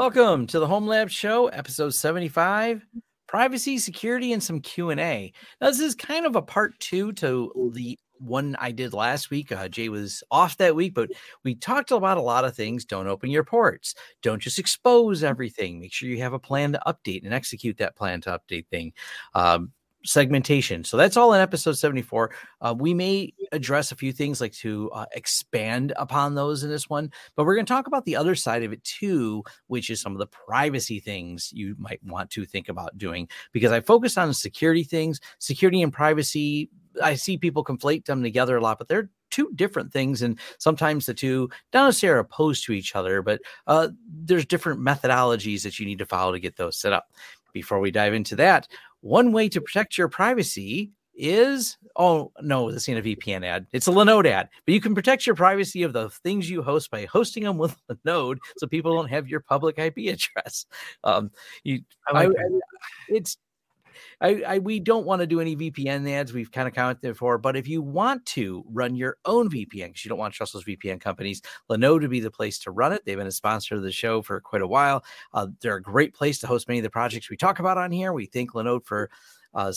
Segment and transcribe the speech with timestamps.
[0.00, 2.86] Welcome to the Home Lab Show, episode 75,
[3.26, 5.30] privacy, security, and some Q&A.
[5.60, 9.52] Now, this is kind of a part two to the one I did last week.
[9.52, 11.10] Uh, Jay was off that week, but
[11.44, 12.86] we talked about a lot of things.
[12.86, 13.94] Don't open your ports.
[14.22, 15.78] Don't just expose everything.
[15.78, 18.94] Make sure you have a plan to update and execute that plan to update thing.
[19.34, 19.70] Um,
[20.04, 20.84] segmentation.
[20.84, 22.30] So that's all in episode 74.
[22.60, 26.88] Uh, we may address a few things like to uh, expand upon those in this
[26.88, 30.00] one, but we're going to talk about the other side of it too, which is
[30.00, 33.28] some of the privacy things you might want to think about doing.
[33.52, 36.70] Because I focused on security things, security and privacy.
[37.02, 41.06] I see people conflate them together a lot, but they're two different things and sometimes
[41.06, 43.88] the two don't necessarily opposed to each other but uh,
[44.24, 47.12] there's different methodologies that you need to follow to get those set up
[47.52, 48.68] before we dive into that
[49.00, 53.66] one way to protect your privacy is oh no, this ain't a VPN ad.
[53.72, 54.48] It's a Linode ad.
[54.64, 57.76] But you can protect your privacy of the things you host by hosting them with
[57.90, 60.66] Linode, so people don't have your public IP address.
[61.04, 61.30] Um,
[61.62, 62.58] you, I like I,
[63.08, 63.36] it's
[64.20, 66.32] I, I, we don't want to do any VPN ads.
[66.32, 70.04] We've kind of commented before, but if you want to run your own VPN, because
[70.04, 71.40] you don't want to trust those VPN companies,
[71.70, 73.02] Linode to be the place to run it.
[73.04, 75.04] They've been a sponsor of the show for quite a while.
[75.32, 77.90] Uh, they're a great place to host many of the projects we talk about on
[77.90, 78.12] here.
[78.12, 79.10] We thank Linode for
[79.54, 79.72] uh,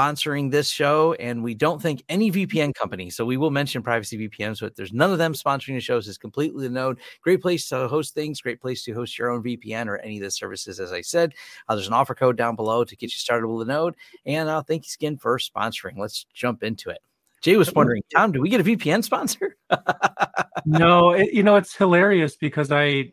[0.00, 3.10] sponsoring this show, and we don't think any VPN company.
[3.10, 6.08] So we will mention privacy VPNs, but there's none of them sponsoring the shows.
[6.08, 6.96] It's completely known.
[7.22, 8.40] Great place to host things.
[8.40, 10.80] Great place to host your own VPN or any of the services.
[10.80, 11.34] As I said,
[11.68, 13.94] uh, there's an offer code down below to get you started with Linode.
[14.24, 15.98] And uh, thank you again for sponsoring.
[15.98, 17.00] Let's jump into it.
[17.42, 19.56] Jay was wondering, Tom, do we get a VPN sponsor?
[20.66, 23.12] no, it, you know it's hilarious because I,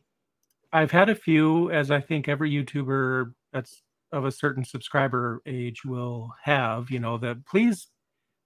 [0.74, 3.82] I've had a few, as I think every YouTuber that's
[4.18, 7.88] of a certain subscriber age will have, you know, that please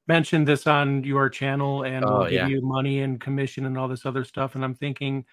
[0.07, 2.47] mention this on your channel and oh, we'll give yeah.
[2.47, 4.55] you money and commission and all this other stuff.
[4.55, 5.25] And I'm thinking,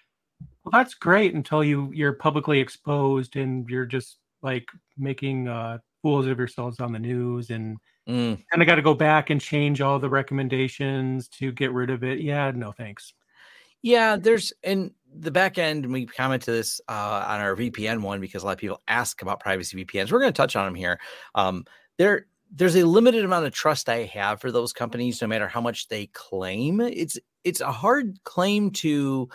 [0.63, 6.27] well, that's great until you you're publicly exposed and you're just like making uh, fools
[6.27, 8.41] of yourselves on the news and mm.
[8.49, 12.03] kind of got to go back and change all the recommendations to get rid of
[12.03, 12.19] it.
[12.19, 13.13] Yeah, no thanks.
[13.81, 18.01] Yeah, there's and the back end, and we comment to this uh, on our VPN
[18.01, 20.11] one because a lot of people ask about privacy VPNs.
[20.11, 20.99] We're going to touch on them here.
[21.35, 21.65] Um,
[21.97, 25.61] there, there's a limited amount of trust I have for those companies, no matter how
[25.61, 26.81] much they claim.
[26.81, 29.29] It's it's a hard claim to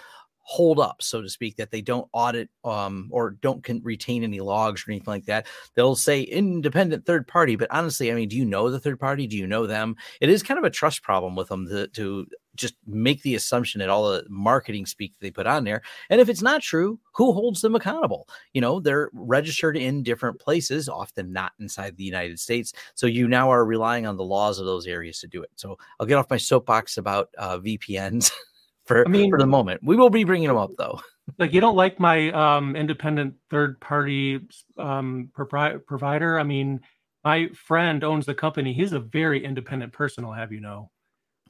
[0.47, 4.84] hold up, so to speak, that they don't audit um, or don't retain any logs
[4.87, 5.47] or anything like that.
[5.75, 9.27] They'll say independent third party, but honestly, I mean, do you know the third party?
[9.27, 9.97] Do you know them?
[10.21, 13.81] It is kind of a trust problem with them to, to just make the assumption
[13.81, 15.82] that all the marketing speak that they put on there.
[16.10, 18.28] And if it's not true, who holds them accountable?
[18.53, 22.72] You know, they're registered in different places, often not inside the United States.
[22.94, 25.50] So you now are relying on the laws of those areas to do it.
[25.56, 28.31] So I'll get off my soapbox about uh, VPNs
[28.84, 29.81] for, I mean, for the moment.
[29.82, 31.00] We will be bringing them up though.
[31.38, 34.41] Like you don't like my um, independent third party
[34.76, 36.38] um, provider.
[36.38, 36.81] I mean,
[37.25, 38.75] my friend owns the company.
[38.75, 40.25] He's a very independent person.
[40.25, 40.91] I'll have you know.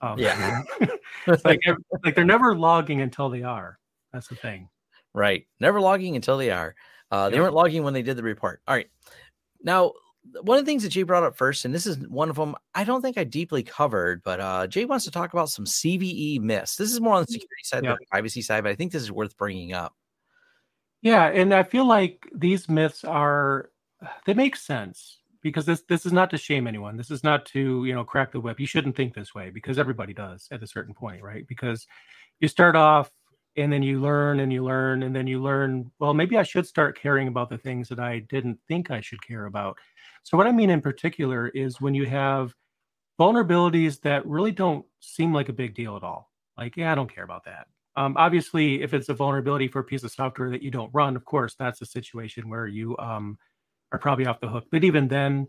[0.04, 0.62] Um, yeah,
[1.26, 1.60] it's like
[2.04, 3.78] like they're never logging until they are.
[4.12, 4.68] That's the thing.
[5.14, 6.74] Right, never logging until they are.
[7.10, 8.60] Uh, they weren't logging when they did the report.
[8.66, 8.88] All right,
[9.62, 9.92] now
[10.42, 12.54] one of the things that Jay brought up first, and this is one of them
[12.74, 16.40] I don't think I deeply covered, but uh, Jay wants to talk about some CVE
[16.40, 16.76] myths.
[16.76, 17.92] This is more on the security side, yeah.
[17.92, 19.94] the privacy side, but I think this is worth bringing up.
[21.02, 23.70] Yeah, and I feel like these myths are
[24.26, 26.96] they make sense because this this is not to shame anyone.
[26.96, 28.58] This is not to you know crack the whip.
[28.58, 31.46] You shouldn't think this way because everybody does at a certain point, right?
[31.46, 31.86] Because
[32.40, 33.12] you start off
[33.56, 35.92] and then you learn and you learn and then you learn.
[36.00, 39.24] Well, maybe I should start caring about the things that I didn't think I should
[39.24, 39.76] care about.
[40.24, 42.54] So what I mean in particular is when you have
[43.20, 46.32] vulnerabilities that really don't seem like a big deal at all.
[46.56, 47.66] Like, yeah, I don't care about that.
[47.96, 51.14] Um, obviously, if it's a vulnerability for a piece of software that you don't run,
[51.14, 53.38] of course, that's a situation where you um,
[53.94, 54.66] are probably off the hook.
[54.70, 55.46] But even then,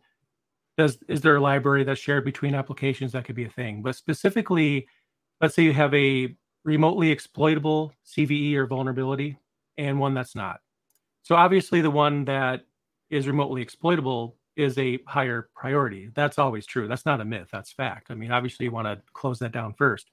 [0.78, 3.82] does is there a library that's shared between applications that could be a thing?
[3.82, 4.88] But specifically,
[5.42, 9.38] let's say you have a remotely exploitable CVE or vulnerability
[9.78, 10.60] and one that's not.
[11.24, 12.66] So obviously, the one that
[13.10, 16.12] is remotely exploitable is a higher priority.
[16.14, 16.88] That's always true.
[16.88, 17.48] That's not a myth.
[17.52, 18.12] That's fact.
[18.12, 20.12] I mean, obviously, you want to close that down first.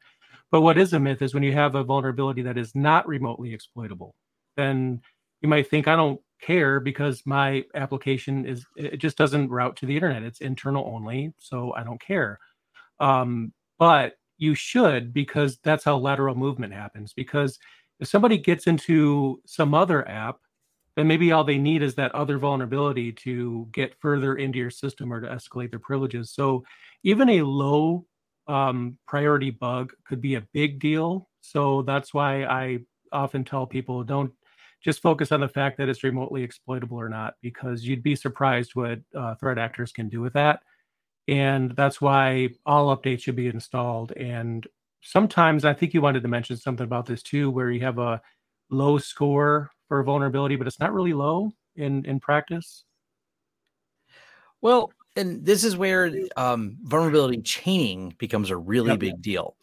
[0.51, 3.53] But what is a myth is when you have a vulnerability that is not remotely
[3.53, 4.15] exploitable,
[4.57, 5.03] then
[5.43, 9.87] you might think, I don't care because my application is it just doesn't route to
[9.87, 10.23] the internet.
[10.23, 12.39] It's internal only so i don't care.
[13.01, 17.13] Um, but you should because that's how lateral movement happens.
[17.15, 17.59] Because
[18.01, 20.39] if somebody gets into some other app
[20.97, 25.13] then maybe all they need is that other vulnerability to get further into your system
[25.13, 26.33] or to escalate their privileges.
[26.33, 26.65] So
[27.03, 28.05] even a low
[28.47, 31.29] um, priority bug could be a big deal.
[31.41, 32.79] So that's why i
[33.13, 34.33] often tell people don't
[34.83, 38.75] just focus on the fact that it's remotely exploitable or not, because you'd be surprised
[38.75, 40.61] what uh, threat actors can do with that.
[41.29, 44.13] And that's why all updates should be installed.
[44.13, 44.67] And
[45.01, 48.21] sometimes I think you wanted to mention something about this too, where you have a
[48.71, 52.85] low score for a vulnerability, but it's not really low in in practice.
[54.61, 58.99] Well, and this is where um, vulnerability chaining becomes a really yep.
[58.99, 59.57] big deal.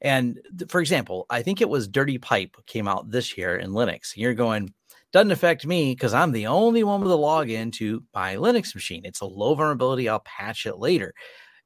[0.00, 3.70] And th- for example, I think it was Dirty Pipe came out this year in
[3.70, 4.12] Linux.
[4.16, 4.72] You're going,
[5.12, 9.02] doesn't affect me because I'm the only one with a login to my Linux machine.
[9.04, 10.08] It's a low vulnerability.
[10.08, 11.14] I'll patch it later,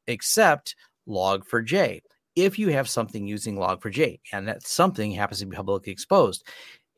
[0.06, 0.77] except
[1.09, 2.00] Log4j.
[2.37, 6.47] If you have something using Log4j and that something happens to be publicly exposed,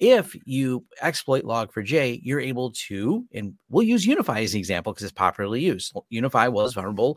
[0.02, 5.04] if you exploit log4j, you're able to, and we'll use UniFi as an example because
[5.04, 5.96] it's popularly used.
[6.12, 7.16] UniFi was vulnerable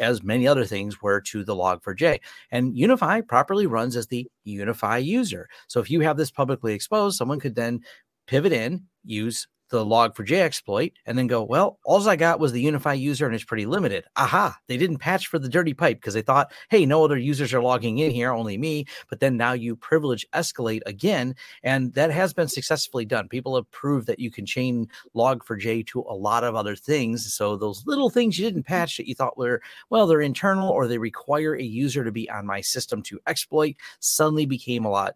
[0.00, 2.20] as many other things were to the log4j.
[2.50, 5.46] And UniFi properly runs as the UniFi user.
[5.68, 7.82] So if you have this publicly exposed, someone could then
[8.26, 12.64] pivot in, use the log4j exploit and then go, well, all I got was the
[12.64, 14.04] UniFi user and it's pretty limited.
[14.16, 17.54] Aha, they didn't patch for the dirty pipe because they thought, hey, no other users
[17.54, 18.84] are logging in here, only me.
[19.08, 21.34] But then now you privilege escalate again.
[21.62, 23.28] And that has been successfully done.
[23.28, 27.32] People have proved that you can chain log4j to a lot of other things.
[27.32, 30.86] So those little things you didn't patch that you thought were, well, they're internal or
[30.86, 35.14] they require a user to be on my system to exploit suddenly became a lot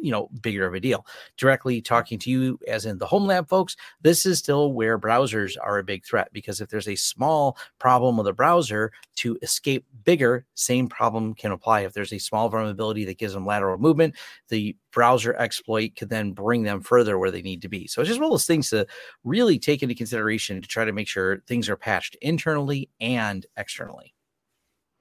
[0.00, 1.06] you know bigger of a deal.
[1.36, 5.56] Directly talking to you as in the home lab folks this is still where browsers
[5.60, 9.84] are a big threat because if there's a small problem with a browser to escape
[10.04, 11.80] bigger same problem can apply.
[11.80, 14.14] If there's a small vulnerability that gives them lateral movement
[14.48, 17.86] the browser exploit could then bring them further where they need to be.
[17.86, 18.86] So it's just one of those things to
[19.24, 24.14] really take into consideration to try to make sure things are patched internally and externally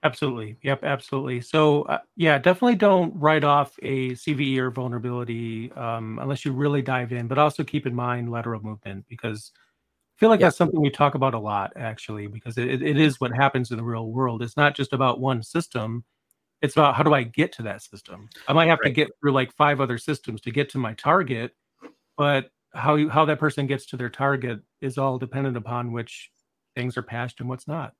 [0.03, 0.57] Absolutely.
[0.61, 0.83] Yep.
[0.83, 1.41] Absolutely.
[1.41, 6.81] So, uh, yeah, definitely don't write off a CVE or vulnerability um, unless you really
[6.81, 10.47] dive in, but also keep in mind lateral movement because I feel like yep.
[10.47, 13.77] that's something we talk about a lot, actually, because it, it is what happens in
[13.77, 14.41] the real world.
[14.43, 16.03] It's not just about one system,
[16.61, 18.29] it's about how do I get to that system?
[18.47, 18.89] I might have right.
[18.89, 21.55] to get through like five other systems to get to my target,
[22.17, 26.31] but how you, how that person gets to their target is all dependent upon which
[26.75, 27.93] things are patched and what's not.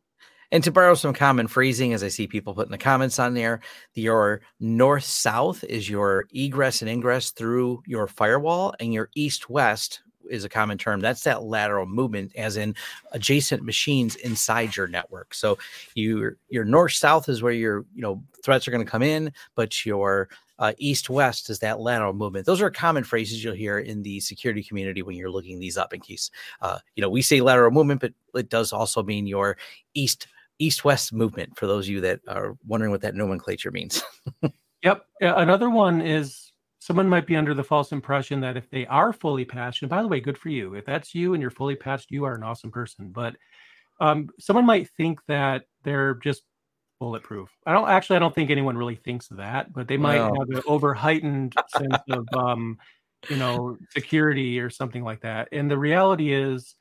[0.52, 3.34] And to borrow some common phrasing, as I see people put in the comments on
[3.34, 3.60] there,
[3.96, 10.02] your north south is your egress and ingress through your firewall, and your east west
[10.30, 11.00] is a common term.
[11.00, 12.76] That's that lateral movement, as in
[13.12, 15.34] adjacent machines inside your network.
[15.34, 15.58] So
[15.96, 19.34] your your north south is where your you know threats are going to come in,
[19.56, 20.30] but your
[20.60, 22.46] uh, east west is that lateral movement.
[22.46, 25.94] Those are common phrases you'll hear in the security community when you're looking these up.
[25.94, 29.58] In case uh, you know we say lateral movement, but it does also mean your
[29.94, 30.28] east
[30.60, 34.04] east west movement for those of you that are wondering what that nomenclature means.
[34.84, 35.06] yep.
[35.22, 39.46] Another one is someone might be under the false impression that if they are fully
[39.46, 40.74] patched, and by the way, good for you.
[40.74, 43.10] If that's you and you're fully patched, you are an awesome person.
[43.10, 43.36] But
[44.00, 46.44] um, someone might think that they're just
[47.00, 47.50] bulletproof.
[47.66, 48.18] I don't actually.
[48.18, 51.98] I don't think anyone really thinks that, but they might have an over heightened sense
[52.10, 52.78] of, um,
[53.30, 55.50] you know, security or something like that.
[55.52, 56.76] And the reality is,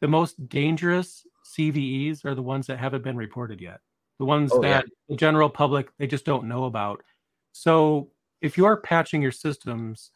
[0.00, 1.24] the most dangerous
[1.58, 3.80] CVEs are the ones that haven't been reported yet.
[4.18, 4.90] The ones oh, that yeah.
[5.08, 7.02] the general public they just don't know about.
[7.52, 8.10] So
[8.40, 10.10] if you are patching your systems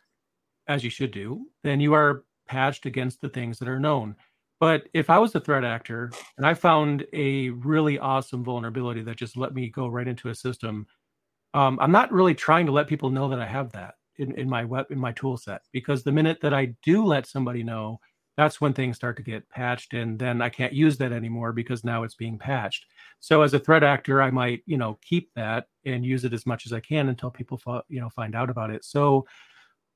[0.69, 4.17] as you should do, then you are patched against the things that are known.
[4.61, 9.17] But if I was a threat actor and I found a really awesome vulnerability that
[9.17, 10.87] just let me go right into a system,
[11.53, 14.49] um, I'm not really trying to let people know that I have that in, in
[14.49, 18.01] my web in my tool set because the minute that I do let somebody know,
[18.37, 21.85] that's when things start to get patched and then i can't use that anymore because
[21.85, 22.87] now it's being patched.
[23.21, 26.47] So as a threat actor i might you know keep that and use it as
[26.47, 28.85] much as i can until people you know find out about it.
[28.85, 29.27] So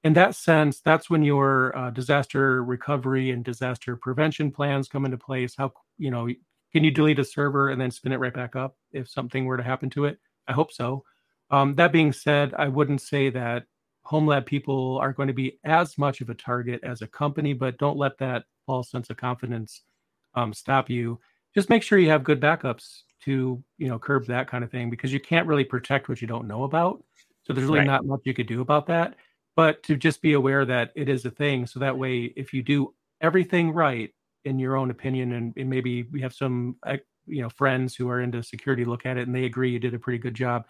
[0.05, 5.19] in that sense that's when your uh, disaster recovery and disaster prevention plans come into
[5.19, 5.55] place.
[5.57, 6.29] How you know
[6.73, 9.57] can you delete a server and then spin it right back up if something were
[9.57, 10.19] to happen to it?
[10.47, 11.05] I hope so.
[11.51, 13.65] Um, that being said i wouldn't say that
[14.09, 17.53] home lab people are going to be as much of a target as a company,
[17.53, 19.83] but don't let that false sense of confidence
[20.35, 21.21] um, stop you.
[21.55, 24.89] Just make sure you have good backups to you know curb that kind of thing
[24.89, 27.05] because you can't really protect what you don't know about.
[27.43, 27.87] So there's really right.
[27.87, 29.15] not much you could do about that.
[29.57, 32.63] But to just be aware that it is a thing, so that way if you
[32.63, 34.11] do everything right
[34.47, 36.77] in your own opinion, and, and maybe we have some
[37.27, 39.93] you know friends who are into security look at it and they agree you did
[39.93, 40.65] a pretty good job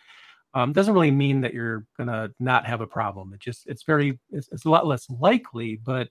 [0.55, 3.33] um, doesn't really mean that you're gonna not have a problem.
[3.33, 5.77] It just it's very it's, it's a lot less likely.
[5.77, 6.09] But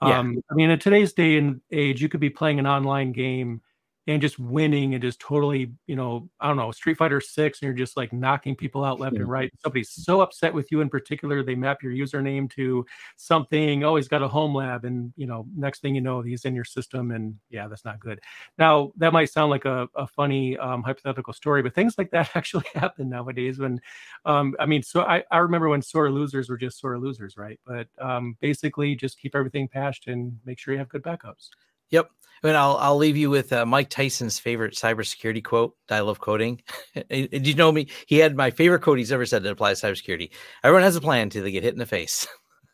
[0.00, 0.40] um, yeah.
[0.50, 3.60] I mean, in today's day and age, you could be playing an online game
[4.08, 7.68] and just winning and just totally, you know, I don't know, Street Fighter Six, and
[7.68, 9.52] you're just like knocking people out left and right.
[9.60, 12.84] Somebody's so upset with you in particular, they map your username to
[13.16, 13.84] something.
[13.84, 16.54] Oh, he's got a home lab, and you know, next thing you know, he's in
[16.54, 18.20] your system, and yeah, that's not good.
[18.58, 22.30] Now that might sound like a, a funny um, hypothetical story, but things like that
[22.34, 23.58] actually happen nowadays.
[23.60, 23.80] When,
[24.24, 27.60] um, I mean, so I, I remember when sore losers were just sore losers, right?
[27.64, 31.50] But um, basically, just keep everything patched and make sure you have good backups.
[31.92, 32.10] Yep.
[32.42, 35.76] And I'll I'll leave you with uh, Mike Tyson's favorite cybersecurity quote.
[35.88, 36.60] I love quoting.
[37.08, 37.86] Did you know me?
[38.06, 40.30] He had my favorite quote he's ever said that applies to cybersecurity.
[40.64, 42.26] Everyone has a plan until they get hit in the face.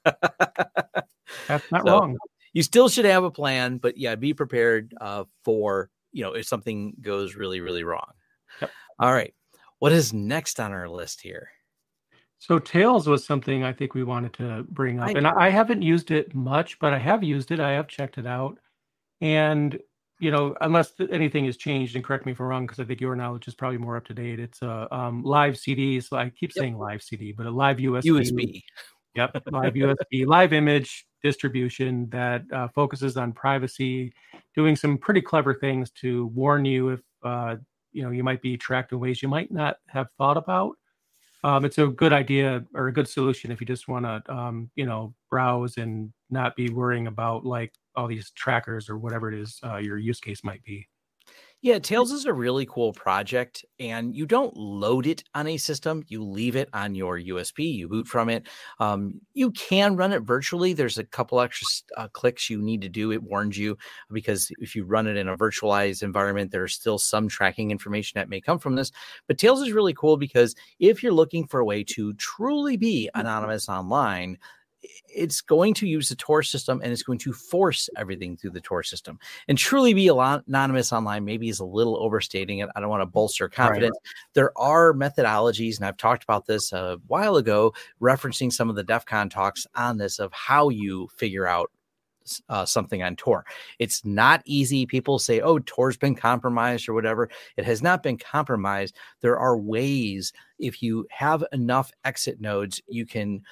[0.05, 2.17] That's not so, wrong.
[2.55, 6.47] You still should have a plan, but yeah, be prepared uh, for you know if
[6.47, 8.13] something goes really really wrong.
[8.63, 8.71] Yep.
[8.99, 9.35] All right,
[9.81, 11.51] what is next on our list here?
[12.39, 15.83] So Tails was something I think we wanted to bring up, I and I haven't
[15.83, 17.61] used it much, but I have used it.
[17.61, 18.59] I have checked it out.
[19.21, 19.79] And
[20.21, 23.01] you know, unless anything has changed, and correct me if I'm wrong, because I think
[23.01, 24.41] your knowledge is probably more up to date.
[24.41, 26.01] It's a um, live CD.
[26.01, 26.63] So I keep yep.
[26.63, 28.03] saying live CD, but a live USB.
[28.05, 28.63] USB.
[29.15, 34.13] Yep, live USB, live image distribution that uh, focuses on privacy,
[34.55, 37.57] doing some pretty clever things to warn you if uh,
[37.93, 40.77] you know you might be tracked in ways you might not have thought about.
[41.45, 44.71] Um, it's a good idea or a good solution if you just want to, um,
[44.75, 49.39] you know, browse and not be worrying about like all these trackers or whatever it
[49.39, 50.89] is uh, your use case might be.
[51.61, 56.05] Yeah, Tails is a really cool project, and you don't load it on a system.
[56.07, 57.75] You leave it on your USB.
[57.75, 58.47] You boot from it.
[58.79, 60.73] Um, you can run it virtually.
[60.73, 63.11] There's a couple extra uh, clicks you need to do.
[63.11, 63.77] It warns you
[64.13, 68.29] because if you run it in a virtualized environment, there's still some tracking information that
[68.29, 68.93] may come from this.
[69.27, 73.11] But Tails is really cool because if you're looking for a way to truly be
[73.17, 74.39] anonymous online,
[74.83, 78.61] it's going to use the Tor system and it's going to force everything through the
[78.61, 79.19] Tor system.
[79.49, 82.69] And truly be anonymous online maybe is a little overstating it.
[82.77, 83.97] I don't want to bolster confidence.
[84.05, 84.15] Right.
[84.35, 88.85] There are methodologies, and I've talked about this a while ago, referencing some of the
[88.85, 91.71] DEF CON talks on this of how you figure out
[92.49, 93.45] uh, something on Tor.
[93.79, 94.87] It's not easy.
[94.87, 97.31] People say, oh, Tor's been compromised or whatever.
[97.57, 98.97] It has not been compromised.
[99.21, 103.43] There are ways, if you have enough exit nodes, you can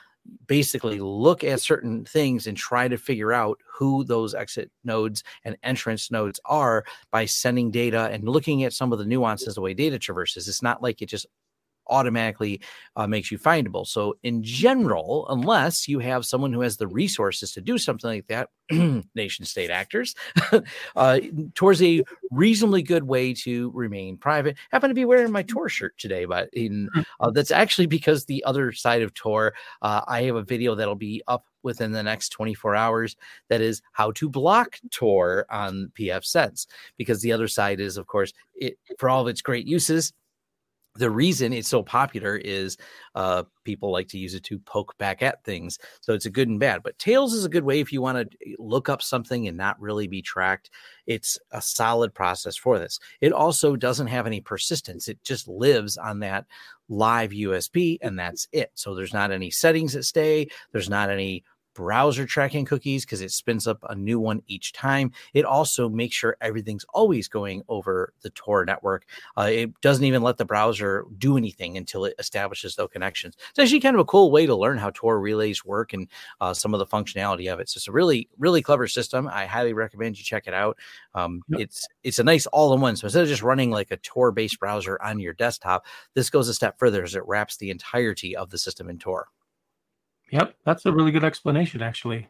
[0.47, 5.57] basically look at certain things and try to figure out who those exit nodes and
[5.63, 9.75] entrance nodes are by sending data and looking at some of the nuances the way
[9.75, 10.49] data traverses.
[10.49, 11.27] It's not like it just
[11.89, 12.61] automatically
[12.97, 13.87] uh, makes you findable.
[13.87, 18.27] So, in general, unless you have someone who has the resources to do something like
[18.29, 18.49] that,
[19.15, 20.15] nation state actors,
[20.97, 21.21] uh,
[21.55, 24.57] Tor is a reasonably good way to remain private.
[24.71, 26.89] Happen to be wearing my Tor shirt today, but in
[27.21, 30.95] uh, that's actually because the other side of Tor, uh, I have a video that'll
[30.95, 33.17] be up within the next 24 hours
[33.51, 36.67] that is how to block tor on pfSense
[36.97, 40.13] because the other side is of course it for all of its great uses
[40.99, 42.77] the reason it's so popular is
[43.15, 45.79] uh, people like to use it to poke back at things.
[46.01, 46.83] So it's a good and bad.
[46.83, 49.81] But Tails is a good way if you want to look up something and not
[49.81, 50.71] really be tracked.
[51.07, 52.99] It's a solid process for this.
[53.21, 56.47] It also doesn't have any persistence, it just lives on that
[56.89, 58.71] live USB and that's it.
[58.75, 61.45] So there's not any settings that stay, there's not any
[61.77, 65.13] browser tracking cookies because it spins up a new one each time.
[65.35, 69.05] It also makes sure everything's always going over the Tor network.
[69.37, 73.37] Uh, it doesn't even let the browser do anything until it establishes those connections.
[73.51, 76.09] It's actually kind of a cool way to learn how Tor relays work and
[76.41, 77.69] uh, some of the functionality of it.
[77.69, 79.29] So it's a really, really clever system.
[79.29, 80.79] I highly recommend you check it out.
[81.15, 81.61] Um, yep.
[81.61, 82.97] It's it's a nice all-in-one.
[82.97, 86.55] So instead of just running like a Tor-based browser on your desktop, this goes a
[86.55, 89.29] step further as it wraps the entirety of the system in Tor.
[90.31, 92.29] Yep, that's a really good explanation, actually.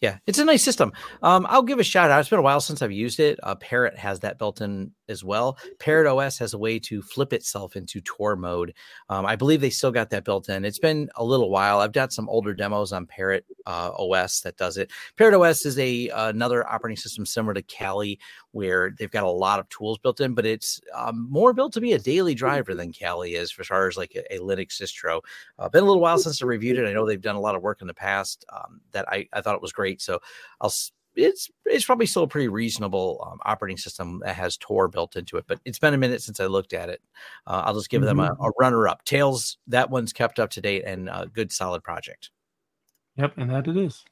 [0.00, 0.92] Yeah, it's a nice system.
[1.22, 2.20] Um, I'll give a shout out.
[2.20, 3.38] It's been a while since I've used it.
[3.42, 5.58] Uh, Parrot has that built in as well.
[5.78, 8.74] Parrot OS has a way to flip itself into Tor mode.
[9.08, 10.64] Um, I believe they still got that built in.
[10.64, 11.80] It's been a little while.
[11.80, 14.90] I've got some older demos on Parrot uh, OS that does it.
[15.16, 18.18] Parrot OS is a another operating system similar to Kali,
[18.52, 21.80] where they've got a lot of tools built in, but it's um, more built to
[21.80, 25.20] be a daily driver than Kali is, for far as like a, a Linux distro.
[25.58, 26.88] Uh, been a little while since I reviewed it.
[26.88, 29.40] I know they've done a lot of work in the past um, that I, I
[29.40, 30.00] thought it was great.
[30.00, 30.20] So
[30.60, 30.72] I'll
[31.18, 35.36] it's it's probably still a pretty reasonable um, operating system that has Tor built into
[35.36, 35.44] it.
[35.46, 37.02] But it's been a minute since I looked at it.
[37.46, 38.18] Uh, I'll just give mm-hmm.
[38.18, 39.04] them a, a, runner up.
[39.04, 42.30] Tails that one's kept up to date and a good solid project.
[43.16, 44.04] Yep, and that it is.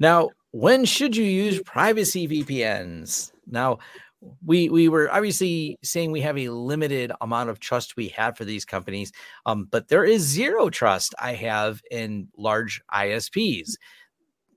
[0.00, 3.32] Now, when should you use privacy VPNs?
[3.46, 3.78] Now,
[4.44, 8.44] we we were obviously saying we have a limited amount of trust we have for
[8.44, 9.12] these companies,
[9.46, 13.76] um, but there is zero trust I have in large ISPs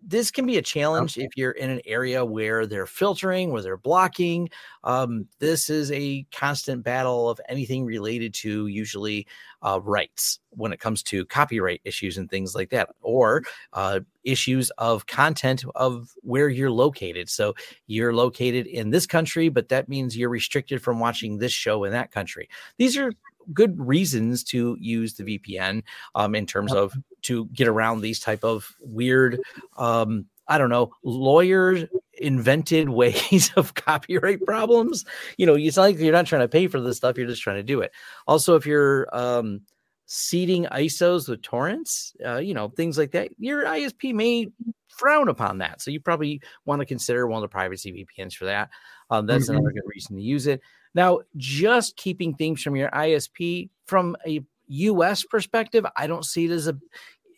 [0.02, 1.26] this can be a challenge okay.
[1.26, 4.50] if you're in an area where they're filtering, where they're blocking.
[4.84, 9.28] Um, this is a constant battle of anything related to usually
[9.62, 13.44] uh, rights when it comes to copyright issues and things like that, or
[13.74, 17.30] uh, issues of content of where you're located.
[17.30, 17.54] So
[17.88, 21.92] you're located in this country, but that means you're restricted from watching this show in
[21.92, 22.50] that country.
[22.78, 23.12] These are
[23.54, 25.84] good reasons to use the VPN
[26.16, 26.94] um, in terms of
[27.24, 29.40] to get around these type of weird
[29.78, 35.06] um, I don't know, lawyers invented ways of copyright problems.
[35.38, 37.56] You know, it's like you're not trying to pay for this stuff, you're just trying
[37.56, 37.92] to do it.
[38.28, 39.62] Also, if you're um,
[40.08, 44.52] seeding ISOs with torrents, uh, you know, things like that, your ISP may
[44.90, 45.82] frown upon that.
[45.82, 48.72] So you probably want to consider one of the privacy VPNs for that.
[49.10, 49.54] Um, that's mm-hmm.
[49.54, 50.62] another good reason to use it.
[50.94, 56.52] Now, just keeping things from your ISP from a US perspective, I don't see it
[56.52, 56.78] as a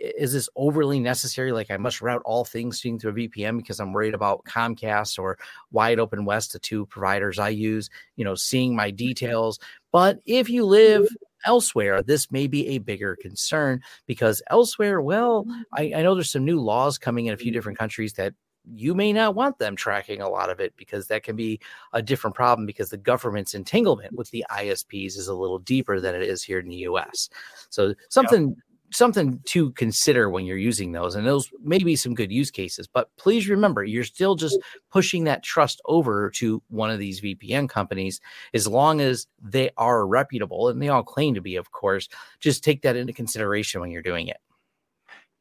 [0.04, 1.54] is this overly necessary?
[1.54, 5.38] Like I must route all things through a VPN because I'm worried about Comcast or
[5.72, 9.60] Wide Open West, the two providers I use, you know, seeing my details.
[9.92, 11.08] But if you live
[11.46, 16.46] elsewhere, this may be a bigger concern because elsewhere, well, I, I know there's some
[16.46, 18.34] new laws coming in a few different countries that
[18.72, 21.60] you may not want them tracking a lot of it because that can be
[21.94, 26.16] a different problem because the government's entanglement with the ISPs is a little deeper than
[26.16, 27.30] it is here in the US.
[27.70, 28.58] So something yep
[28.96, 32.88] something to consider when you're using those and those may be some good use cases
[32.88, 34.58] but please remember you're still just
[34.92, 38.22] pushing that trust over to one of these vpn companies
[38.54, 42.08] as long as they are reputable and they all claim to be of course.
[42.40, 44.38] Just take that into consideration when you're doing it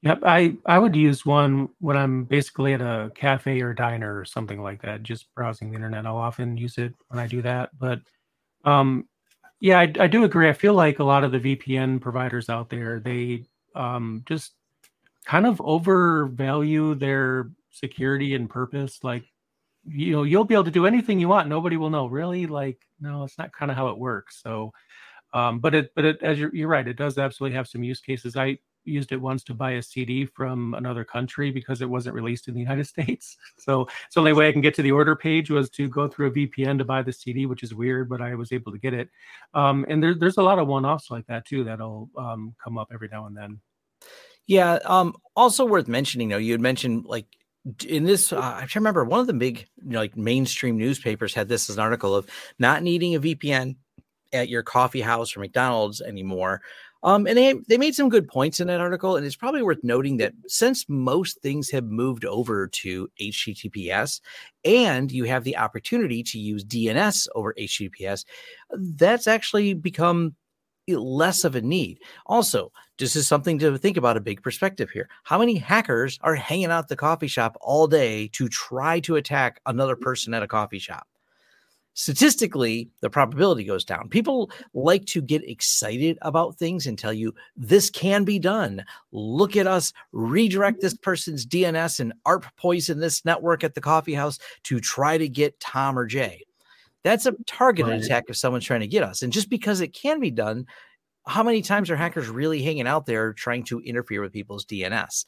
[0.02, 4.24] Yep, I I would use one when I'm basically at a cafe or diner or
[4.24, 6.06] something like that, just browsing the internet.
[6.06, 7.70] I'll often use it when I do that.
[7.78, 8.00] But
[8.64, 9.08] um,
[9.60, 10.48] yeah, I, I do agree.
[10.48, 13.44] I feel like a lot of the VPN providers out there, they
[13.76, 14.54] um, just
[15.26, 19.04] kind of overvalue their security and purpose.
[19.04, 19.24] Like,
[19.86, 21.48] you know, you'll be able to do anything you want.
[21.48, 22.06] Nobody will know.
[22.06, 22.46] Really?
[22.46, 24.40] Like, no, it's not kind of how it works.
[24.42, 24.72] So,
[25.34, 28.00] um, but it, but it, as you're, you're right, it does absolutely have some use
[28.00, 28.36] cases.
[28.36, 32.48] I, used it once to buy a CD from another country because it wasn't released
[32.48, 33.36] in the United States.
[33.58, 36.08] So it's the only way I can get to the order page was to go
[36.08, 38.78] through a VPN to buy the CD, which is weird, but I was able to
[38.78, 39.08] get it.
[39.54, 42.88] Um, and there, there's a lot of one-offs like that too that'll um, come up
[42.92, 43.60] every now and then.
[44.46, 44.78] Yeah.
[44.84, 47.26] Um, also worth mentioning, though, you had mentioned like
[47.86, 51.48] in this, uh, I remember one of the big you know, like mainstream newspapers had
[51.48, 53.76] this as an article of not needing a VPN
[54.32, 56.62] at your coffee house or McDonald's anymore.
[57.02, 59.82] Um, and they they made some good points in that article, and it's probably worth
[59.82, 64.20] noting that since most things have moved over to HTTPS,
[64.64, 68.24] and you have the opportunity to use DNS over HTTPS,
[68.70, 70.34] that's actually become
[70.88, 72.00] less of a need.
[72.26, 75.08] Also, this is something to think about a big perspective here.
[75.24, 79.60] How many hackers are hanging out the coffee shop all day to try to attack
[79.66, 81.06] another person at a coffee shop?
[81.94, 84.08] Statistically the probability goes down.
[84.08, 88.84] People like to get excited about things and tell you this can be done.
[89.12, 89.92] Look at us.
[90.12, 91.02] Redirect this mm-hmm.
[91.02, 95.58] person's dns and arp poison this network at the coffee house to try to get
[95.60, 96.44] tom or jay.
[97.04, 98.02] That's a targeted right.
[98.02, 100.66] attack if someone's trying to get us and just because it can be done
[101.26, 105.24] how many times are hackers really hanging out there trying to interfere with people's dns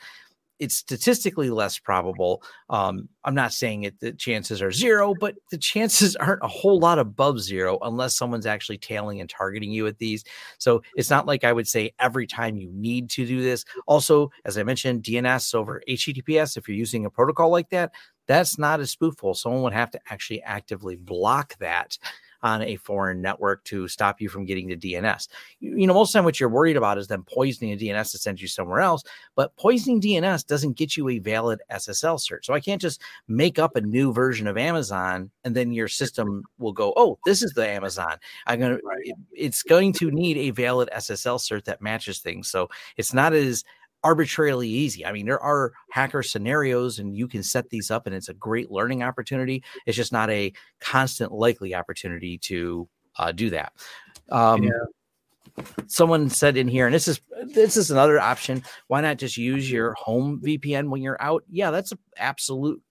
[0.65, 2.43] it's statistically less probable.
[2.71, 6.79] Um, I'm not saying it the chances are zero, but the chances aren't a whole
[6.79, 10.25] lot above zero unless someone's actually tailing and targeting you at these.
[10.59, 13.65] So it's not like I would say every time you need to do this.
[13.87, 17.93] Also, as I mentioned, DNS over HTTPS, if you're using a protocol like that,
[18.27, 19.35] that's not as spooful.
[19.35, 21.99] Someone would have to actually actively block that
[22.45, 25.29] on a foreign network to stop you from getting the DNS.
[25.61, 27.77] You, you know, most of the time what you're worried about is them poisoning a
[27.77, 29.03] DNS to send you somewhere else,
[29.35, 32.45] but poisoning DNS doesn't get you a valid SSL cert.
[32.45, 36.45] So I can't just make up a new version of Amazon and then your system
[36.59, 38.19] will go, oh, this is the Amazon.
[38.47, 38.79] I'm gonna.
[38.85, 39.13] Right.
[39.33, 42.51] it's going to need a valid SSL cert that matches things.
[42.51, 43.65] So it's not as
[44.05, 45.05] arbitrarily easy.
[45.05, 48.35] I mean, there are hacker scenarios and you can set these up and it's a
[48.35, 49.65] great learning opportunity.
[49.87, 52.89] It's just not a constant likely opportunity to
[53.19, 53.73] uh, do that.
[54.31, 54.71] Um, yeah.
[55.87, 58.65] Someone said in here, and this is this is another option.
[58.89, 61.45] Why not just use your home VPN when you're out?
[61.49, 62.83] Yeah, that's an absolute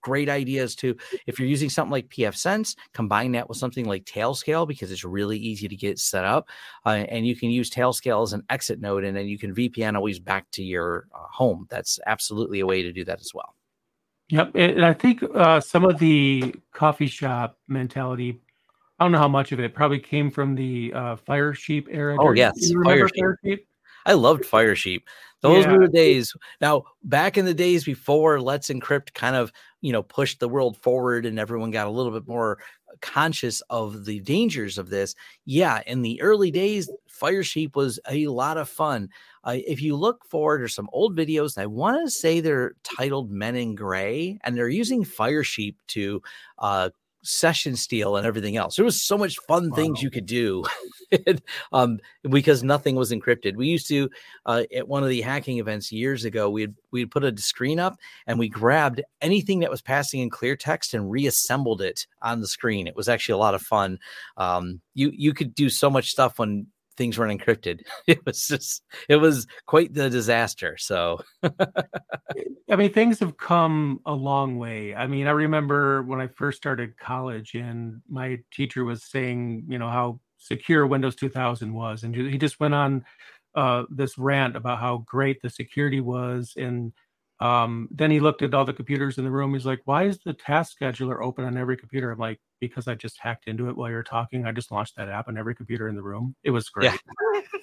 [0.00, 0.96] great ideas too.
[1.26, 5.38] If you're using something like pfSense, combine that with something like Tailscale because it's really
[5.38, 6.48] easy to get set up.
[6.84, 9.96] Uh, and you can use Tailscale as an exit node and then you can VPN
[9.96, 11.66] always back to your uh, home.
[11.70, 13.54] That's absolutely a way to do that as well.
[14.30, 14.52] Yep.
[14.54, 18.40] And I think uh, some of the coffee shop mentality,
[18.98, 22.16] I don't know how much of it probably came from the uh, Firesheep era.
[22.18, 22.52] Oh, yes.
[22.56, 23.60] you remember Firesheep?
[24.08, 25.02] I loved Firesheep.
[25.42, 25.72] Those Yeah.
[25.74, 26.34] were the days.
[26.60, 30.76] Now, back in the days before Let's Encrypt kind of, you know, pushed the world
[30.82, 32.58] forward and everyone got a little bit more
[33.02, 35.14] conscious of the dangers of this.
[35.44, 39.10] Yeah, in the early days, Firesheep was a lot of fun.
[39.44, 43.30] Uh, if you look forward, there's some old videos, I want to say they're titled
[43.30, 46.22] Men in Gray, and they're using Firesheep to
[46.58, 46.90] uh,
[47.22, 48.76] session steal and everything else.
[48.76, 50.64] There was so much fun things you could do
[51.72, 53.56] um, because nothing was encrypted.
[53.56, 54.10] We used to
[54.46, 57.96] uh, at one of the hacking events years ago, we'd we'd put a screen up
[58.26, 62.48] and we grabbed anything that was passing in clear text and reassembled it on the
[62.48, 62.86] screen.
[62.86, 63.98] It was actually a lot of fun.
[64.36, 66.66] Um, you you could do so much stuff when
[66.98, 67.80] things weren't encrypted.
[68.06, 70.76] It was just it was quite the disaster.
[70.76, 74.94] So I mean, things have come a long way.
[74.94, 79.78] I mean, I remember when I first started college, and my teacher was saying, you
[79.78, 83.04] know, how secure Windows 2000 was, and he just went on
[83.54, 86.92] uh, this rant about how great the security was, and
[87.40, 89.52] um, then he looked at all the computers in the room.
[89.52, 92.94] He's like, "Why is the task scheduler open on every computer?" I'm like, "Because I
[92.94, 94.44] just hacked into it while you're talking.
[94.44, 96.34] I just launched that app on every computer in the room.
[96.42, 96.92] It was great."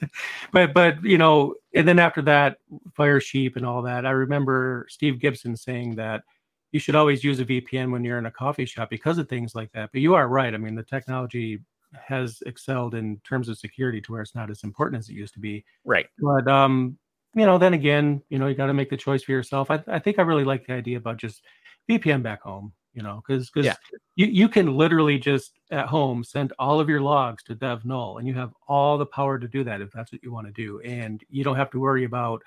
[0.01, 0.07] Yeah.
[0.51, 2.57] but but you know, and then after that,
[2.97, 4.05] Firesheep and all that.
[4.05, 6.23] I remember Steve Gibson saying that
[6.71, 9.55] you should always use a VPN when you're in a coffee shop because of things
[9.55, 9.89] like that.
[9.91, 10.53] But you are right.
[10.53, 11.59] I mean, the technology
[11.93, 15.33] has excelled in terms of security to where it's not as important as it used
[15.33, 15.63] to be.
[15.83, 16.07] right.
[16.19, 16.97] But um,
[17.35, 19.69] you know, then again, you know, you got to make the choice for yourself.
[19.69, 21.43] I, I think I really like the idea about just
[21.89, 22.73] VPN back home.
[22.93, 23.75] You know, because because Yeah.
[24.15, 28.19] you you can literally just at home send all of your logs to Dev Null,
[28.19, 30.53] and you have all the power to do that if that's what you want to
[30.53, 32.41] do, and you don't have to worry about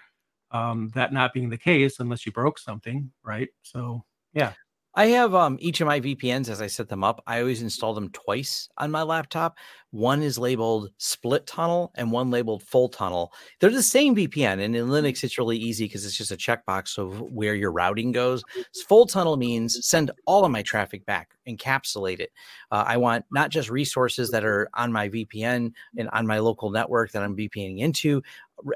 [0.51, 3.49] um, that not being the case unless you broke something, right?
[3.63, 4.55] So yeah,
[4.95, 7.23] I have um each of my VPNs as I set them up.
[7.27, 9.57] I always install them twice on my laptop.
[9.91, 13.33] One is labeled split tunnel and one labeled full tunnel.
[13.61, 16.99] They're the same VPN, and in Linux it's really easy because it's just a checkbox
[16.99, 18.43] of where your routing goes.
[18.89, 22.31] Full tunnel means send all of my traffic back, encapsulate it.
[22.73, 26.71] Uh, I want not just resources that are on my VPN and on my local
[26.71, 28.23] network that I'm VPNing into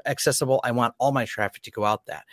[0.05, 0.61] accessible.
[0.63, 2.23] I want all my traffic to go out that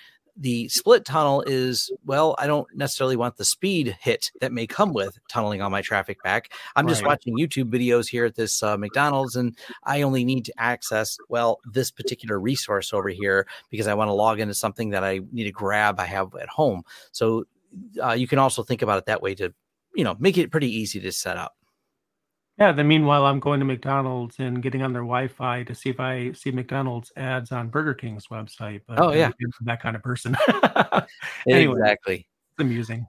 [0.40, 4.92] the split tunnel is well i don't necessarily want the speed hit that may come
[4.94, 6.50] with tunneling all my traffic back.
[6.76, 7.08] I'm just Right.
[7.08, 11.60] watching youtube videos here at this uh, mcdonald's and i only need to access well
[11.72, 15.44] this particular resource over here because i want to log into something that i need
[15.44, 16.82] to grab i have at home.
[17.12, 17.44] So
[18.02, 19.52] uh, you can also think about it that way to
[19.94, 21.54] you know make it pretty easy to set up
[22.60, 22.72] yeah.
[22.72, 26.32] Then meanwhile, I'm going to McDonald's and getting on their Wi-Fi to see if I
[26.32, 28.82] see McDonald's ads on Burger King's website.
[28.86, 29.30] But Oh, yeah.
[29.62, 30.36] That kind of person.
[31.48, 31.80] Anyway.
[31.80, 33.06] exactly it's amusing.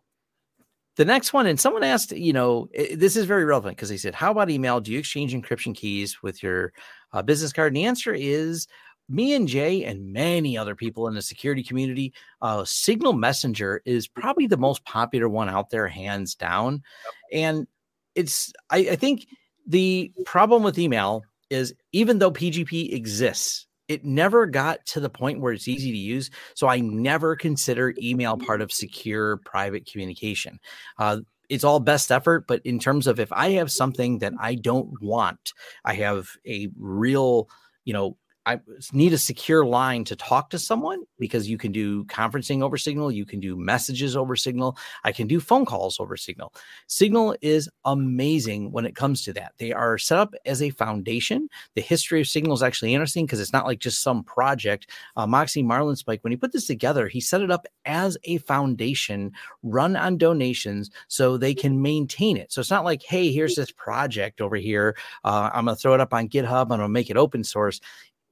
[0.98, 4.14] The next one, and someone asked, you know, this is very relevant because they said,
[4.16, 4.80] How about email?
[4.80, 6.74] Do you exchange encryption keys with your
[7.14, 7.68] uh, business card?
[7.68, 8.68] And the answer is
[9.08, 12.14] me and Jay and many other people in the security community.
[12.42, 16.84] Uh, Signal Messenger is probably the most popular one out there, hands down.
[17.32, 17.68] And
[18.16, 19.28] it's, I, I think
[19.72, 25.40] the problem with email is even though PGP exists, it never got to the point
[25.40, 26.30] where it's easy to use.
[26.56, 30.60] So I never consider email part of secure private communication.
[30.98, 34.56] Uh, it's all best effort, but in terms of if I have something that I
[34.56, 35.54] don't want,
[35.84, 37.50] I have a real,
[37.84, 38.60] you know, I
[38.92, 43.12] need a secure line to talk to someone because you can do conferencing over Signal,
[43.12, 46.54] you can do messages over Signal, I can do phone calls over Signal.
[46.88, 49.54] Signal is amazing when it comes to that.
[49.60, 51.50] They are set up as a foundation.
[51.76, 54.90] The history of Signal is actually interesting because it's not like just some project.
[55.16, 59.32] Uh, Moxie Marlinspike, when he put this together, he set it up as a foundation
[59.62, 62.52] run on donations so they can maintain it.
[62.52, 64.96] So it's not like, hey, here's this project over here.
[65.24, 66.64] Uh, I'm going to throw it up on GitHub.
[66.64, 67.80] I'm going to make it open source.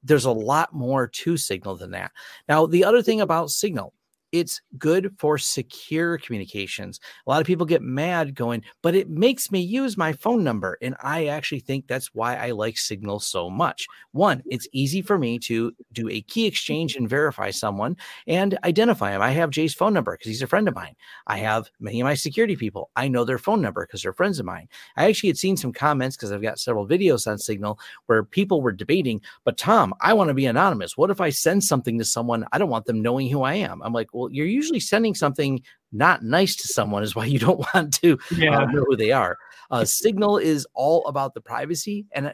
[0.03, 2.11] There's a lot more to Signal than that.
[2.47, 3.93] Now, the other thing about Signal,
[4.31, 6.99] it's good for secure communications.
[7.25, 10.77] A lot of people get mad going, but it makes me use my phone number.
[10.81, 13.87] And I actually think that's why I like Signal so much.
[14.11, 19.11] One, it's easy for me to do a key exchange and verify someone and identify
[19.11, 19.21] him.
[19.21, 20.95] I have Jay's phone number because he's a friend of mine.
[21.27, 22.89] I have many of my security people.
[22.95, 24.67] I know their phone number because they're friends of mine.
[24.97, 28.61] I actually had seen some comments because I've got several videos on Signal where people
[28.61, 30.97] were debating, but Tom, I want to be anonymous.
[30.97, 32.45] What if I send something to someone?
[32.51, 33.81] I don't want them knowing who I am.
[33.81, 37.93] I'm like, you're usually sending something not nice to someone, is why you don't want
[38.01, 39.37] to uh, know who they are.
[39.71, 42.33] Uh, Signal is all about the privacy, and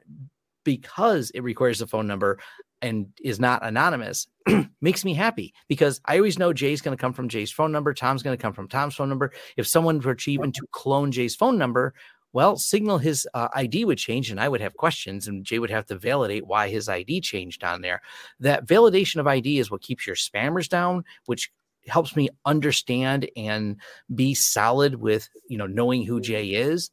[0.63, 2.39] because it requires a phone number
[2.81, 4.27] and is not anonymous,
[4.81, 7.93] makes me happy because I always know Jay's going to come from Jay's phone number,
[7.93, 9.31] Tom's going to come from Tom's phone number.
[9.57, 11.93] If someone were to even to clone Jay's phone number,
[12.35, 15.69] well, Signal his uh, ID would change, and I would have questions, and Jay would
[15.69, 18.01] have to validate why his ID changed on there.
[18.41, 21.49] That validation of ID is what keeps your spammers down, which
[21.87, 23.77] helps me understand and
[24.13, 26.89] be solid with you know knowing who Jay is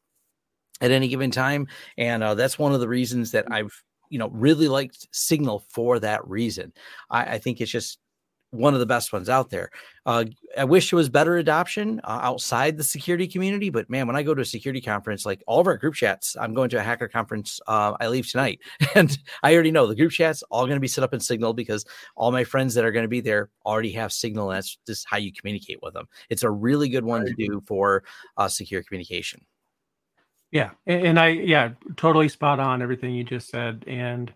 [0.81, 3.73] at any given time, and uh, that's one of the reasons that I've
[4.11, 6.73] you know really liked Signal for that reason.
[7.11, 7.99] I, I think it's just
[8.53, 9.71] one of the best ones out there.
[10.05, 10.27] Uh,
[10.59, 14.23] I wish it was better adoption uh, outside the security community, but man, when I
[14.23, 16.83] go to a security conference, like all of our group chats, I'm going to a
[16.83, 17.61] hacker conference.
[17.67, 18.61] Uh, I leave tonight,
[18.95, 21.55] and I already know the group chats all going to be set up in Signal
[21.55, 24.79] because all my friends that are going to be there already have Signal, and that's
[24.87, 26.07] just how you communicate with them.
[26.29, 28.05] It's a really good one to do for
[28.37, 29.45] uh, secure communication.
[30.51, 34.31] Yeah, and I yeah totally spot on everything you just said, and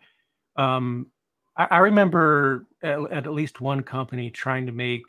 [0.57, 1.09] um,
[1.57, 5.03] I, I remember at, at, least one company trying to make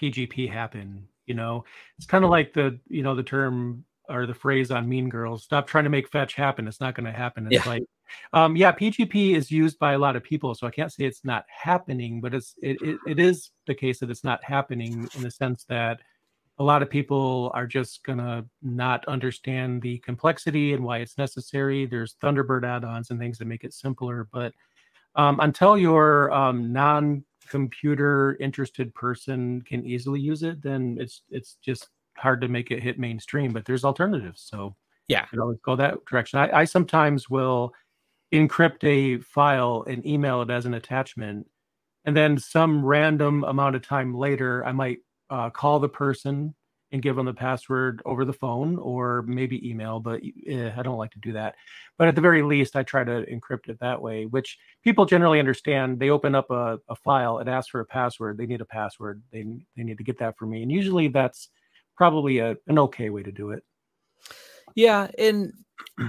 [0.00, 1.06] PGP happen.
[1.26, 1.64] You know,
[1.98, 5.42] it's kind of like the you know the term or the phrase on Mean Girls:
[5.42, 6.68] "Stop trying to make fetch happen.
[6.68, 7.70] It's not going to happen." It's yeah.
[7.70, 7.82] like,
[8.32, 11.24] um, yeah, PGP is used by a lot of people, so I can't say it's
[11.24, 15.22] not happening, but it's it, it, it is the case that it's not happening in
[15.22, 16.00] the sense that
[16.58, 21.86] a lot of people are just gonna not understand the complexity and why it's necessary.
[21.86, 24.52] There's Thunderbird add-ons and things that make it simpler, but
[25.16, 31.88] um, until your um, non-computer interested person can easily use it, then it's it's just
[32.16, 33.52] hard to make it hit mainstream.
[33.52, 34.76] But there's alternatives, so
[35.08, 36.38] yeah, you always go that direction.
[36.38, 37.72] I, I sometimes will
[38.32, 41.46] encrypt a file and email it as an attachment,
[42.04, 44.98] and then some random amount of time later, I might
[45.30, 46.54] uh, call the person
[46.96, 50.96] and give them the password over the phone or maybe email, but eh, I don't
[50.96, 51.54] like to do that.
[51.98, 55.38] But at the very least, I try to encrypt it that way, which people generally
[55.38, 56.00] understand.
[56.00, 58.38] They open up a, a file, it asks for a password.
[58.38, 59.22] They need a password.
[59.30, 59.44] They
[59.76, 61.50] they need to get that for me, and usually that's
[61.98, 63.62] probably a, an okay way to do it.
[64.74, 65.52] Yeah, and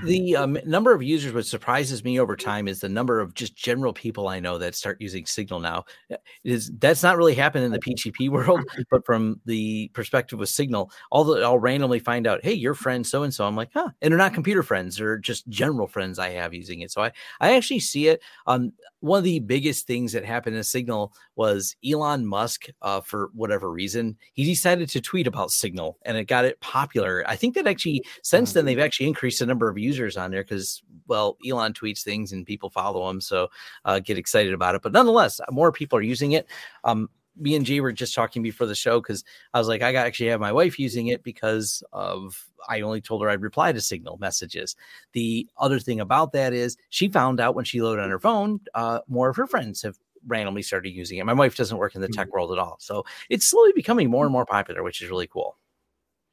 [0.03, 3.55] the um, number of users, what surprises me over time, is the number of just
[3.55, 5.85] general people I know that start using Signal now.
[6.11, 10.49] Uh, is that's not really happened in the PGP world, but from the perspective of
[10.49, 13.45] Signal, all the I'll randomly find out, hey, your friend so and so.
[13.45, 16.81] I'm like, huh, and they're not computer friends; they're just general friends I have using
[16.81, 16.91] it.
[16.91, 18.21] So I I actually see it.
[18.45, 23.29] Um, one of the biggest things that happened in Signal was Elon Musk, uh, for
[23.33, 27.23] whatever reason, he decided to tweet about Signal, and it got it popular.
[27.25, 30.43] I think that actually since then they've actually increased the number of users on there
[30.43, 33.47] because well, Elon tweets things and people follow him, so
[33.85, 34.81] uh, get excited about it.
[34.81, 36.47] But nonetheless, more people are using it.
[36.83, 39.93] Um, me and Jay were just talking before the show because I was like, I
[39.93, 43.81] actually have my wife using it because of I only told her I'd reply to
[43.81, 44.75] Signal messages.
[45.13, 48.59] The other thing about that is she found out when she loaded on her phone,
[48.73, 51.25] uh, more of her friends have randomly started using it.
[51.25, 52.33] My wife doesn't work in the tech mm-hmm.
[52.33, 55.57] world at all, so it's slowly becoming more and more popular, which is really cool.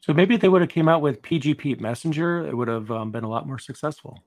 [0.05, 3.25] So maybe they would have came out with PGP Messenger, it would have um, been
[3.25, 4.23] a lot more successful.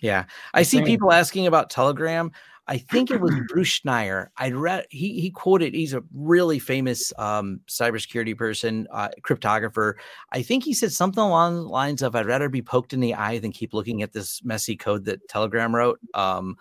[0.00, 2.30] Yeah, I see people asking about Telegram.
[2.68, 4.28] I think it was Bruce Schneier.
[4.36, 5.74] I read he he quoted.
[5.74, 9.94] He's a really famous um, cybersecurity person, uh, cryptographer.
[10.30, 13.14] I think he said something along the lines of, "I'd rather be poked in the
[13.14, 16.56] eye than keep looking at this messy code that Telegram wrote." Um,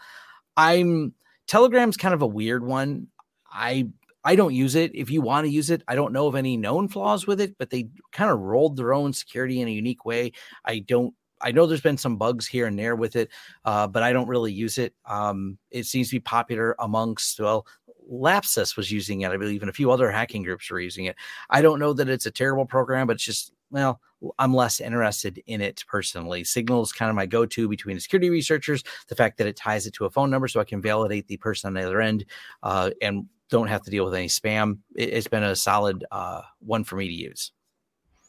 [0.57, 1.13] I'm
[1.45, 3.09] Telegram's kind of a weird one.
[3.51, 3.89] I
[4.25, 4.91] I don't use it.
[4.93, 7.55] If you want to use it, I don't know of any known flaws with it,
[7.57, 10.31] but they kind of rolled their own security in a unique way.
[10.65, 13.29] I don't I know there's been some bugs here and there with it,
[13.65, 14.93] uh, but I don't really use it.
[15.05, 17.67] Um, it seems to be popular amongst well,
[18.09, 21.15] Lapsus was using it, I believe, and a few other hacking groups were using it.
[21.49, 23.99] I don't know that it's a terrible program, but it's just well,
[24.39, 26.43] I'm less interested in it personally.
[26.43, 28.83] Signal is kind of my go-to between security researchers.
[29.09, 31.37] The fact that it ties it to a phone number, so I can validate the
[31.37, 32.25] person on the other end,
[32.63, 34.79] uh, and don't have to deal with any spam.
[34.95, 37.51] It, has been a solid uh, one for me to use.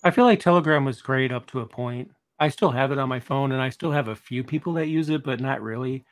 [0.03, 2.11] I feel like Telegram was great up to a point.
[2.39, 4.89] I still have it on my phone, and I still have a few people that
[4.89, 6.05] use it, but not really.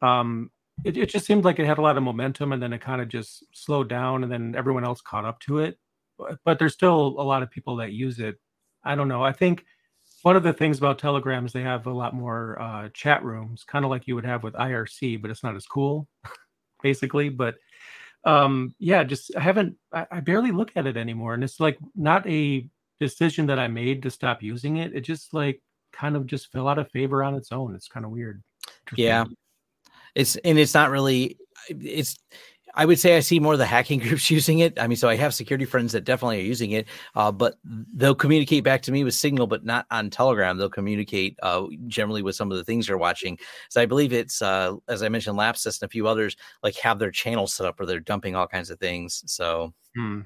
[0.00, 0.50] Um,
[0.84, 3.00] it, it just seemed like it had a lot of momentum, and then it kind
[3.00, 5.78] of just slowed down, and then everyone else caught up to it.
[6.18, 8.36] But, but there's still a lot of people that use it.
[8.84, 9.24] I don't know.
[9.24, 9.64] I think
[10.22, 13.64] one of the things about Telegram is they have a lot more uh, chat rooms,
[13.64, 16.08] kind of like you would have with IRC, but it's not as cool,
[16.82, 17.28] basically.
[17.28, 17.56] But
[18.24, 19.76] um, yeah, just I haven't.
[19.92, 22.68] I, I barely look at it anymore, and it's like not a
[23.00, 25.60] decision that I made to stop using it, it just like
[25.92, 27.74] kind of just fell out of favor on its own.
[27.74, 28.42] It's kind of weird.
[28.94, 29.24] Yeah.
[30.14, 32.16] It's and it's not really it's
[32.76, 34.78] I would say I see more of the hacking groups using it.
[34.78, 37.58] I mean, so I have security friends that definitely are using it, uh, but
[37.94, 40.58] they'll communicate back to me with Signal, but not on Telegram.
[40.58, 43.38] They'll communicate uh, generally with some of the things they're watching.
[43.70, 46.98] So I believe it's, uh, as I mentioned, Lapsus and a few others like have
[46.98, 49.22] their channel set up where they're dumping all kinds of things.
[49.26, 50.20] So hmm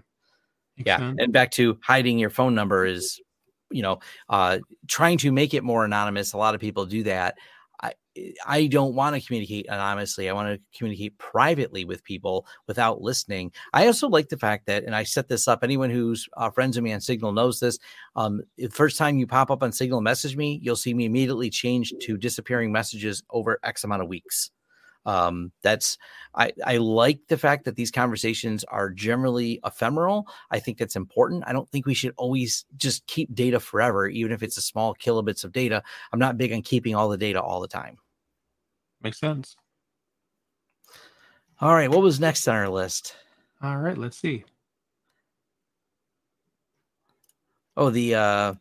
[0.76, 1.16] yeah, sense.
[1.18, 3.20] and back to hiding your phone number is
[3.70, 4.58] you know, uh,
[4.88, 6.32] trying to make it more anonymous.
[6.32, 7.38] A lot of people do that.
[8.46, 10.29] I, don't want to communicate anonymously.
[10.29, 13.53] I want to communicate privately with people without listening.
[13.73, 15.61] I also like the fact that, and I set this up.
[15.62, 17.79] Anyone who's uh, friends of me on Signal knows this.
[18.16, 21.51] Um, the first time you pop up on Signal, message me, you'll see me immediately
[21.51, 24.51] change to disappearing messages over X amount of weeks
[25.06, 25.96] um that's
[26.34, 31.42] i i like the fact that these conversations are generally ephemeral i think that's important
[31.46, 34.94] i don't think we should always just keep data forever even if it's a small
[34.94, 35.82] kilobits of data
[36.12, 37.96] i'm not big on keeping all the data all the time.
[39.02, 39.56] Makes sense.
[41.60, 43.16] All right what was next on our list?
[43.62, 44.44] All right let's see.
[47.76, 48.54] Oh the uh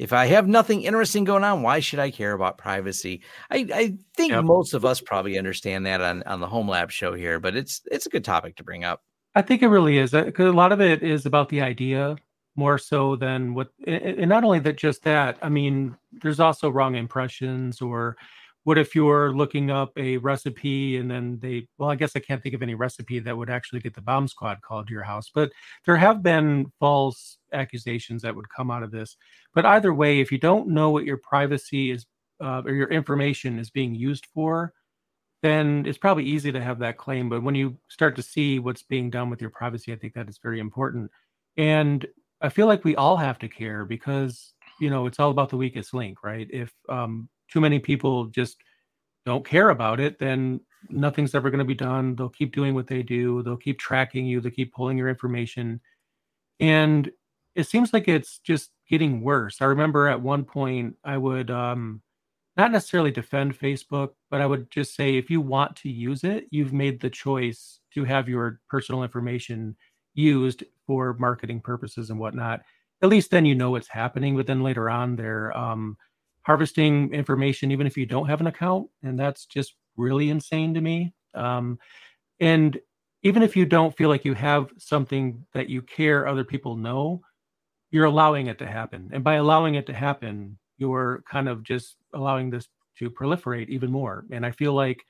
[0.00, 3.20] if I have nothing interesting going on, why should I care about privacy?
[3.50, 4.44] I, I think yep.
[4.44, 7.82] most of us probably understand that on, on the Home Lab show here, but it's
[7.92, 9.02] it's a good topic to bring up.
[9.34, 12.16] I think it really is because uh, a lot of it is about the idea
[12.56, 15.36] more so than what, and not only that, just that.
[15.42, 18.16] I mean, there's also wrong impressions or
[18.64, 22.42] what if you're looking up a recipe and then they well i guess i can't
[22.42, 25.30] think of any recipe that would actually get the bomb squad called to your house
[25.34, 25.50] but
[25.86, 29.16] there have been false accusations that would come out of this.
[29.54, 32.06] But either way if you don't know what your privacy is
[32.42, 34.72] uh, or your information is being used for
[35.42, 37.30] then it's probably easy to have that claim.
[37.30, 40.28] But when you start to see what's being done with your privacy i think that
[40.28, 41.10] is very important.
[41.56, 42.06] And
[42.40, 45.56] i feel like we all have to care because you know it's all about the
[45.56, 46.48] weakest link right?
[46.50, 48.56] If um, too many people just
[49.26, 52.14] don't care about it, then nothing's ever going to be done.
[52.14, 53.42] They'll keep doing what they do.
[53.42, 54.40] They'll keep tracking you.
[54.40, 55.80] They'll keep pulling your information.
[56.58, 57.10] And
[57.54, 59.60] it seems like it's just getting worse.
[59.60, 62.02] I remember at one point I would um,
[62.56, 66.46] not necessarily defend Facebook, but I would just say if you want to use it,
[66.50, 69.76] you've made the choice to have your personal information
[70.14, 72.62] used for marketing purposes and whatnot.
[73.02, 74.36] At least then you know what's happening.
[74.36, 75.96] But then later on, they're um,
[76.42, 80.80] harvesting information even if you don't have an account and that's just really insane to
[80.80, 81.12] me.
[81.34, 81.78] Um,
[82.40, 82.78] and
[83.22, 87.20] even if you don't feel like you have something that you care other people know
[87.90, 89.10] you're allowing it to happen.
[89.12, 93.92] And by allowing it to happen you're kind of just allowing this to proliferate even
[93.92, 94.24] more.
[94.32, 95.04] And i feel like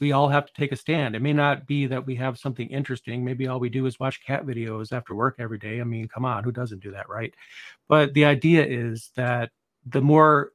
[0.00, 1.16] we all have to take a stand.
[1.16, 3.24] It may not be that we have something interesting.
[3.24, 5.80] Maybe all we do is watch cat videos after work every day.
[5.80, 7.34] I mean come on who doesn't do that right?
[7.88, 9.50] But the idea is that
[9.86, 10.52] the more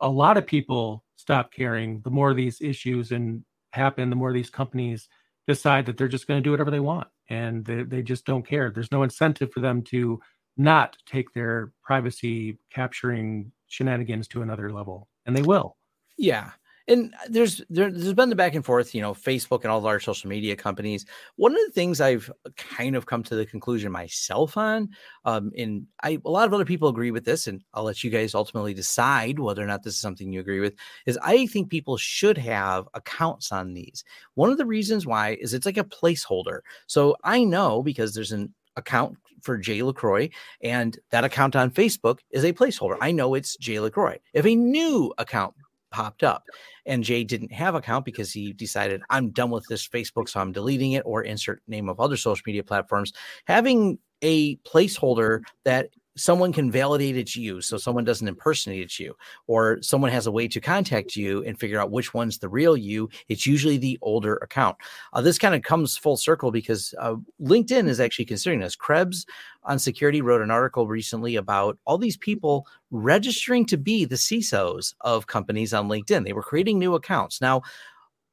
[0.00, 4.50] a lot of people stop caring, the more these issues and happen, the more these
[4.50, 5.08] companies
[5.46, 8.46] decide that they're just going to do whatever they want and they, they just don't
[8.46, 8.70] care.
[8.70, 10.20] There's no incentive for them to
[10.56, 15.76] not take their privacy capturing shenanigans to another level, and they will.
[16.16, 16.50] Yeah
[16.86, 19.86] and there's there, has been the back and forth you know facebook and all the
[19.86, 23.90] large social media companies one of the things i've kind of come to the conclusion
[23.90, 24.88] myself on
[25.24, 28.10] um and i a lot of other people agree with this and i'll let you
[28.10, 30.74] guys ultimately decide whether or not this is something you agree with
[31.06, 35.54] is i think people should have accounts on these one of the reasons why is
[35.54, 40.30] it's like a placeholder so i know because there's an account for Jay LaCroix,
[40.62, 42.96] and that account on Facebook is a placeholder.
[43.00, 44.18] I know it's Jay LaCroix.
[44.32, 45.54] If a new account
[45.94, 46.44] popped up.
[46.86, 50.50] And Jay didn't have account because he decided I'm done with this Facebook, so I'm
[50.50, 53.12] deleting it or insert name of other social media platforms.
[53.46, 59.14] Having a placeholder that someone can validate it's you so someone doesn't impersonate it's you
[59.46, 62.76] or someone has a way to contact you and figure out which one's the real
[62.76, 64.76] you it's usually the older account.
[65.12, 68.76] Uh, this kind of comes full circle because uh, linkedin is actually considering this.
[68.76, 69.26] Krebs
[69.64, 74.94] on security wrote an article recently about all these people registering to be the cisos
[75.00, 76.24] of companies on linkedin.
[76.24, 77.40] They were creating new accounts.
[77.40, 77.62] Now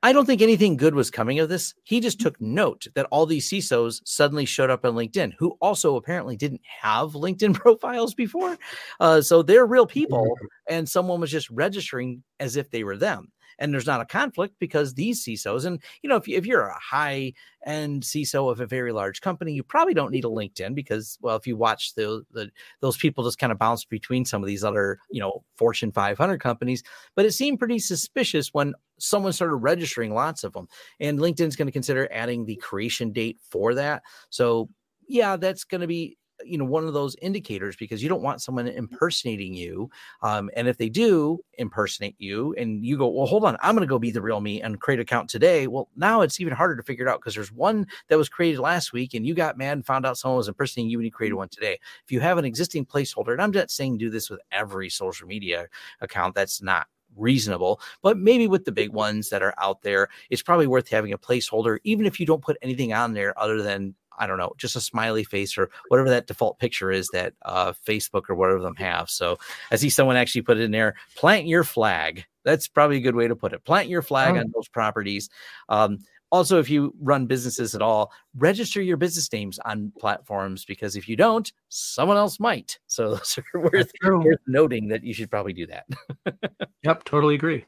[0.04, 1.76] I don't think anything good was coming of this.
[1.84, 5.96] He just took note that all these CISOs suddenly showed up on LinkedIn, who also
[5.96, 8.58] apparently didn't have LinkedIn profiles before.
[9.00, 10.36] Uh, so they're real people,
[10.72, 14.56] and someone was just registering as if they were them and there's not a conflict
[14.60, 17.34] because these CISOs, and you know, if, you, if you're a high
[17.66, 21.36] end CISO of a very large company, you probably don't need a LinkedIn because, well,
[21.36, 24.64] if you watch the, the those people just kind of bounce between some of these
[24.64, 26.84] other, you know, Fortune 500 companies,
[27.16, 30.68] but it seemed pretty suspicious when someone started registering lots of them,
[31.00, 34.02] and LinkedIn's going to consider adding the creation date for that.
[34.30, 34.70] So
[35.08, 38.41] yeah, that's going to be you know one of those indicators because you don't want
[38.41, 39.89] someone impersonating you
[40.21, 43.86] um, and if they do impersonate you and you go well hold on i'm going
[43.86, 46.54] to go be the real me and create an account today well now it's even
[46.54, 49.33] harder to figure it out because there's one that was created last week and you
[49.33, 51.79] got mad and found out someone was impersonating you and you created one today.
[52.04, 55.27] If you have an existing placeholder and i'm not saying do this with every social
[55.27, 55.67] media
[56.02, 56.87] account that's not
[57.17, 61.13] reasonable, but maybe with the big ones that are out there, it's probably worth having
[61.13, 64.54] a placeholder, even if you don't put anything on there other than I don't know,
[64.58, 68.62] just a smiley face or whatever that default picture is that uh, Facebook or whatever
[68.62, 69.10] them have.
[69.10, 69.40] So
[69.72, 70.96] I see someone actually put it in there.
[71.15, 72.24] Plant your flag.
[72.44, 73.65] That's probably a good way to put it.
[73.65, 74.40] Plant your flag oh.
[74.40, 75.30] on those properties.
[75.69, 76.00] Um,
[76.32, 81.10] also, if you run businesses at all, register your business names on platforms because if
[81.10, 82.80] you don't, someone else might.
[82.88, 85.86] So those are worth, worth noting that you should probably do that.
[86.84, 87.65] yep, totally agree.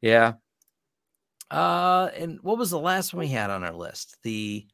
[0.00, 0.34] Yeah.
[1.50, 4.16] Uh, and what was the last one we had on our list?
[4.22, 4.66] The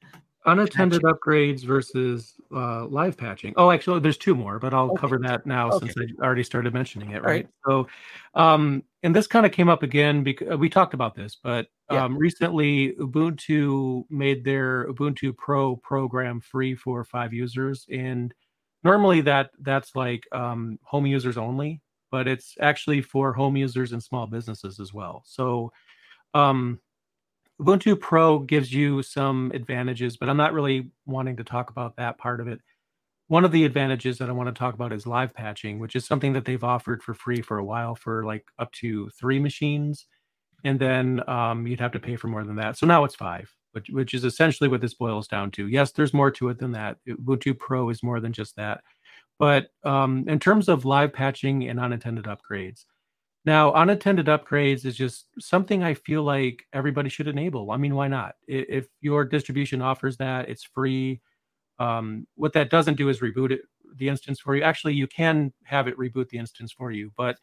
[0.53, 1.17] unattended patching.
[1.17, 3.55] upgrades versus uh, live patching.
[3.57, 5.01] Oh, actually, there's two more, but I'll okay.
[5.01, 5.87] cover that now okay.
[5.87, 7.23] since I already started mentioning it.
[7.23, 7.45] Right.
[7.45, 7.49] right.
[7.67, 7.89] So,
[8.35, 12.13] um, and this kind of came up again because we talked about this, but um,
[12.13, 12.19] yeah.
[12.19, 18.35] recently Ubuntu made their Ubuntu Pro program free for five users, and
[18.83, 21.81] normally that that's like um, home users only,
[22.11, 25.23] but it's actually for home users and small businesses as well.
[25.27, 25.73] So
[26.35, 26.81] um,
[27.61, 32.17] Ubuntu Pro gives you some advantages, but I'm not really wanting to talk about that
[32.17, 32.61] part of it.
[33.27, 36.07] One of the advantages that I want to talk about is live patching, which is
[36.07, 40.07] something that they've offered for free for a while for like up to three machines.
[40.65, 42.79] And then um, you'd have to pay for more than that.
[42.79, 45.69] So now it's five, which, which is essentially what this boils down to.
[45.69, 46.99] Yes, there's more to it than that.
[47.09, 48.83] Ubuntu Pro is more than just that.
[49.39, 52.85] But um, in terms of live patching and unattended upgrades,
[53.49, 57.71] now, unattended upgrades is just something I feel like everybody should enable.
[57.71, 58.35] I mean, why not?
[58.47, 61.23] If your distribution offers that, it's free.
[61.79, 63.63] Um, what that doesn't do is reboot it,
[63.97, 64.63] the instance for you.
[64.63, 67.39] Actually, you can have it reboot the instance for you, but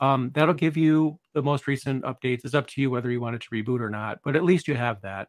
[0.00, 2.44] um, that'll give you the most recent updates.
[2.44, 4.68] It's up to you whether you want it to reboot or not, but at least
[4.68, 5.28] you have that.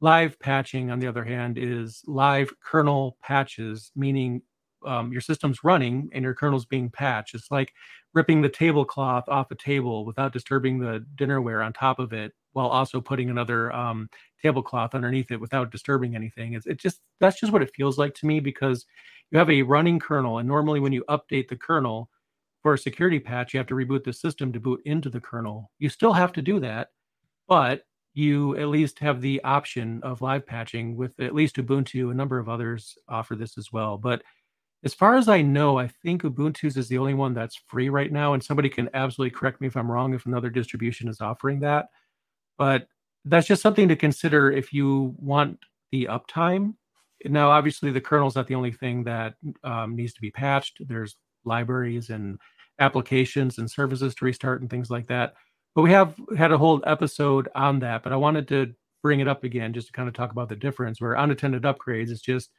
[0.00, 4.40] Live patching, on the other hand, is live kernel patches, meaning
[4.86, 7.34] um, your system's running and your kernel's being patched.
[7.34, 7.72] It's like
[8.14, 12.68] ripping the tablecloth off a table without disturbing the dinnerware on top of it, while
[12.68, 14.08] also putting another um,
[14.40, 16.54] tablecloth underneath it without disturbing anything.
[16.54, 18.86] It's it just that's just what it feels like to me because
[19.30, 22.08] you have a running kernel, and normally when you update the kernel
[22.62, 25.70] for a security patch, you have to reboot the system to boot into the kernel.
[25.78, 26.88] You still have to do that,
[27.48, 27.82] but
[28.14, 32.10] you at least have the option of live patching with at least Ubuntu.
[32.10, 34.22] A number of others offer this as well, but
[34.84, 38.12] as far as I know, I think Ubuntu's is the only one that's free right
[38.12, 41.60] now, and somebody can absolutely correct me if I'm wrong if another distribution is offering
[41.60, 41.86] that.
[42.58, 42.86] But
[43.24, 45.58] that's just something to consider if you want
[45.90, 46.74] the uptime.
[47.24, 50.76] Now, obviously, the kernel's not the only thing that um, needs to be patched.
[50.86, 51.16] There's
[51.46, 52.38] libraries and
[52.78, 55.34] applications and services to restart and things like that.
[55.74, 58.02] But we have had a whole episode on that.
[58.02, 60.56] But I wanted to bring it up again just to kind of talk about the
[60.56, 61.00] difference.
[61.00, 62.50] Where unattended upgrades is just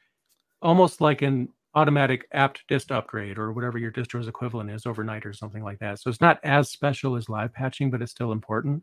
[0.60, 5.32] almost like an automatic apt dist upgrade or whatever your distro's equivalent is overnight or
[5.32, 6.00] something like that.
[6.00, 8.82] So it's not as special as live patching, but it's still important.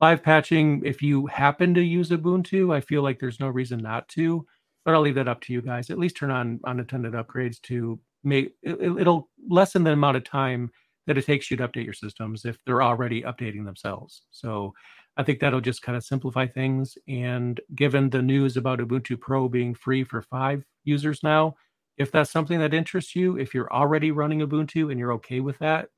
[0.00, 4.08] Live patching, if you happen to use Ubuntu, I feel like there's no reason not
[4.08, 4.46] to,
[4.84, 5.90] but I'll leave that up to you guys.
[5.90, 10.70] At least turn on unattended upgrades to make it, it'll lessen the amount of time
[11.06, 14.22] that it takes you to update your systems if they're already updating themselves.
[14.30, 14.72] So
[15.18, 16.96] I think that'll just kind of simplify things.
[17.06, 21.56] And given the news about Ubuntu Pro being free for five users now,
[22.00, 25.58] if that's something that interests you, if you're already running Ubuntu and you're okay with
[25.58, 25.90] that,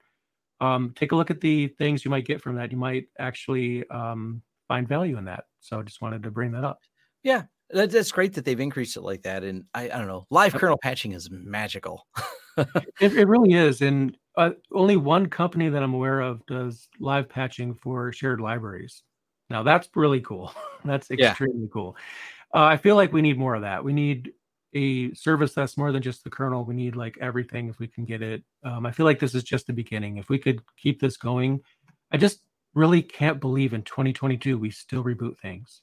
[0.61, 2.73] um, take a look at the things you might get from that.
[2.73, 5.45] You might actually um, find value in that.
[5.61, 6.81] So I just wanted to bring that up.
[7.23, 9.45] Yeah, that's great that they've increased it like that.
[9.45, 12.05] And I, I don't know, live kernel patching is magical.
[12.57, 13.81] it, it, really is.
[13.81, 19.05] And uh, only one company that I'm aware of does live patching for shared libraries.
[19.51, 20.53] Now that's really cool.
[20.85, 21.73] that's extremely yeah.
[21.73, 21.97] cool.
[22.53, 23.85] Uh, I feel like we need more of that.
[23.85, 24.33] We need
[24.75, 26.65] a service that's more than just the kernel.
[26.65, 28.43] We need like everything if we can get it.
[28.65, 30.17] Um, I feel like this is just the beginning.
[30.17, 31.61] If we could keep this going,
[32.11, 32.41] I just
[32.75, 35.83] really can't believe in 2022 we still reboot things.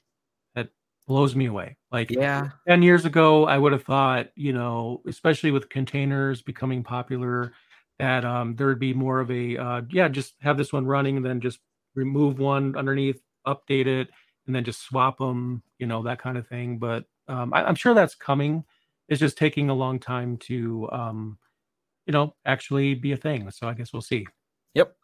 [0.56, 0.70] That
[1.08, 1.78] blows me away.
[1.92, 6.84] Like yeah, 10 years ago, I would have thought, you know, especially with containers becoming
[6.84, 7.54] popular,
[8.00, 11.18] that um, there would be more of a uh, yeah, just have this one running
[11.18, 11.60] and then just
[11.96, 14.10] remove one underneath, update it,
[14.48, 16.80] and then just swap them, you know, that kind of thing.
[16.80, 18.64] But um, I, I'm sure that's coming
[19.10, 21.38] it's just taking a long time to um,
[22.06, 23.50] you know actually be a thing.
[23.52, 24.26] So i guess we'll see.
[24.76, 24.96] Yep.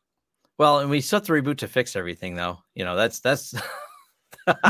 [0.57, 2.59] Well and we still have to reboot to fix everything though.
[2.75, 3.53] You know that's that's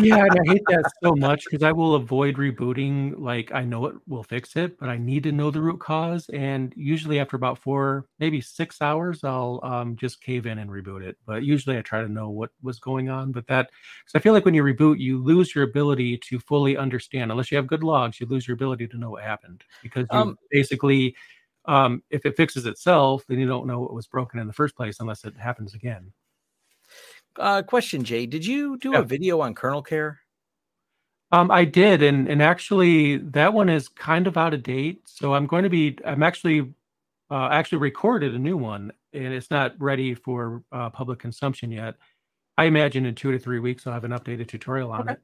[0.02, 3.14] yeah, and I hate that so much because I will avoid rebooting.
[3.18, 6.30] Like I know it will fix it, but I need to know the root cause.
[6.30, 11.04] And usually after about four, maybe six hours, I'll um, just cave in and reboot
[11.04, 11.18] it.
[11.26, 13.32] But usually I try to know what was going on.
[13.32, 13.70] But that,
[14.06, 17.32] because I feel like when you reboot, you lose your ability to fully understand.
[17.32, 20.20] Unless you have good logs, you lose your ability to know what happened because you
[20.20, 21.16] um, basically,
[21.66, 24.76] um, if it fixes itself, then you don't know what was broken in the first
[24.76, 26.14] place unless it happens again.
[27.38, 29.00] Uh, question, Jay, did you do yeah.
[29.00, 30.20] a video on kernel care?
[31.32, 35.02] Um, I did, and and actually that one is kind of out of date.
[35.06, 35.98] So I'm going to be.
[36.06, 36.74] I'm actually
[37.30, 41.96] uh, actually recorded a new one, and it's not ready for uh, public consumption yet.
[42.58, 45.14] I imagine in two to three weeks I'll have an updated tutorial on okay.
[45.14, 45.20] it.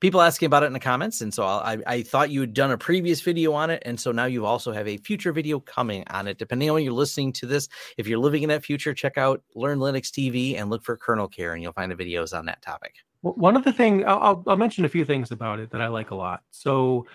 [0.00, 2.70] People asking about it in the comments, and so I, I thought you had done
[2.70, 6.04] a previous video on it, and so now you also have a future video coming
[6.10, 6.38] on it.
[6.38, 7.68] Depending on when you're listening to this,
[7.98, 11.28] if you're living in that future, check out Learn Linux TV and look for Kernel
[11.28, 12.94] Care, and you'll find the videos on that topic.
[13.22, 15.88] Well, one of the things I'll, I'll mention a few things about it that I
[15.88, 16.42] like a lot.
[16.52, 17.06] So,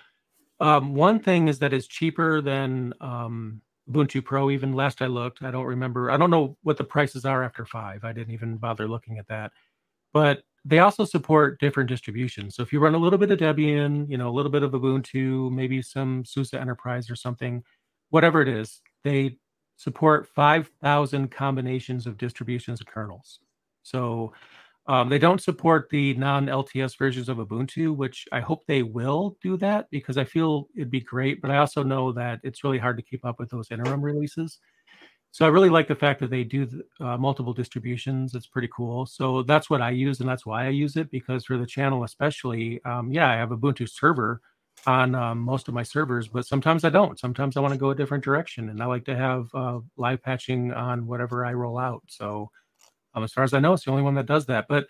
[0.60, 3.62] um, one thing is that it's cheaper than um,
[3.92, 4.50] Ubuntu Pro.
[4.50, 6.12] Even last I looked, I don't remember.
[6.12, 8.04] I don't know what the prices are after five.
[8.04, 9.52] I didn't even bother looking at that.
[10.14, 12.56] But they also support different distributions.
[12.56, 14.72] So if you run a little bit of Debian, you know, a little bit of
[14.72, 17.64] Ubuntu, maybe some SUSE Enterprise or something,
[18.10, 19.38] whatever it is, they
[19.78, 23.40] support 5,000 combinations of distributions of kernels.
[23.82, 24.34] So
[24.88, 29.56] um, they don't support the non-LTS versions of Ubuntu, which I hope they will do
[29.58, 31.42] that because I feel it'd be great.
[31.42, 34.60] But I also know that it's really hard to keep up with those interim releases.
[35.34, 36.68] So I really like the fact that they do
[37.00, 38.36] uh, multiple distributions.
[38.36, 39.06] It's pretty cool.
[39.06, 42.04] So that's what I use, and that's why I use it because for the channel,
[42.04, 44.42] especially, um, yeah, I have Ubuntu server
[44.88, 47.20] on um, most of my servers, but sometimes I don't.
[47.20, 50.22] Sometimes I want to go a different direction, and I like to have uh, live
[50.22, 52.04] patching on whatever I roll out.
[52.08, 52.50] So
[53.14, 54.68] um, as far as I know, it's the only one that does that.
[54.68, 54.88] But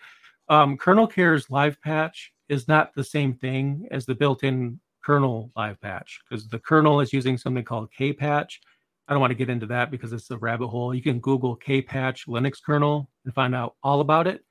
[0.48, 5.80] um, Kernel Care's live patch is not the same thing as the built-in kernel live
[5.80, 8.60] patch because the kernel is using something called K-patch.
[9.08, 10.94] I don't want to get into that because it's a rabbit hole.
[10.94, 14.44] You can Google K-patch Linux kernel and find out all about it.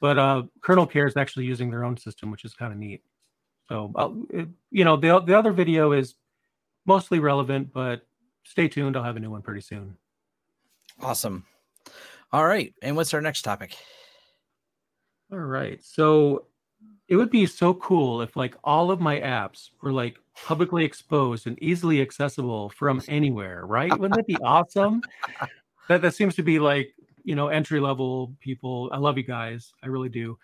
[0.00, 3.02] But uh, Kernel Care is actually using their own system, which is kind of neat.
[3.68, 6.16] So, uh, it, you know, the the other video is
[6.84, 8.02] mostly relevant, but
[8.42, 8.96] stay tuned.
[8.96, 9.96] I'll have a new one pretty soon.
[11.00, 11.44] Awesome.
[12.32, 12.72] All right.
[12.82, 13.76] And what's our next topic?
[15.30, 15.82] All right.
[15.84, 16.46] So
[17.08, 21.46] it would be so cool if like all of my apps were like publicly exposed
[21.46, 23.90] and easily accessible from anywhere, right?
[23.90, 25.02] Wouldn't that be awesome?
[25.88, 28.88] That that seems to be like, you know, entry level people.
[28.92, 29.72] I love you guys.
[29.82, 30.38] I really do.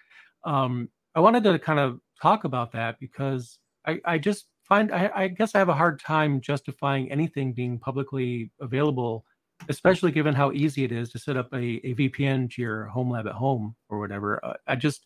[0.45, 5.11] Um, I wanted to kind of talk about that because I, I just find I,
[5.15, 9.25] I guess I have a hard time justifying anything being publicly available
[9.69, 13.11] especially given how easy it is to set up a, a VPN to your home
[13.11, 14.45] lab at home or whatever.
[14.45, 15.05] Uh, I just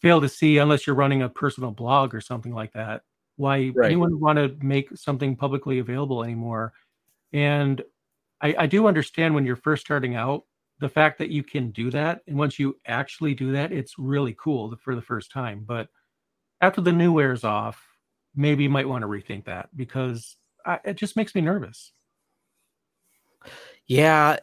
[0.00, 3.02] fail to see, unless you're running a personal blog or something like that,
[3.36, 3.86] why right.
[3.86, 6.72] anyone would want to make something publicly available anymore.
[7.32, 7.82] And
[8.40, 10.44] I, I do understand when you're first starting out,
[10.80, 12.22] the fact that you can do that.
[12.26, 15.64] And once you actually do that, it's really cool for the first time.
[15.64, 15.88] But
[16.60, 17.82] after the new wears off,
[18.34, 20.36] maybe you might want to rethink that because
[20.66, 21.92] I, it just makes me nervous.
[23.86, 24.38] Yeah,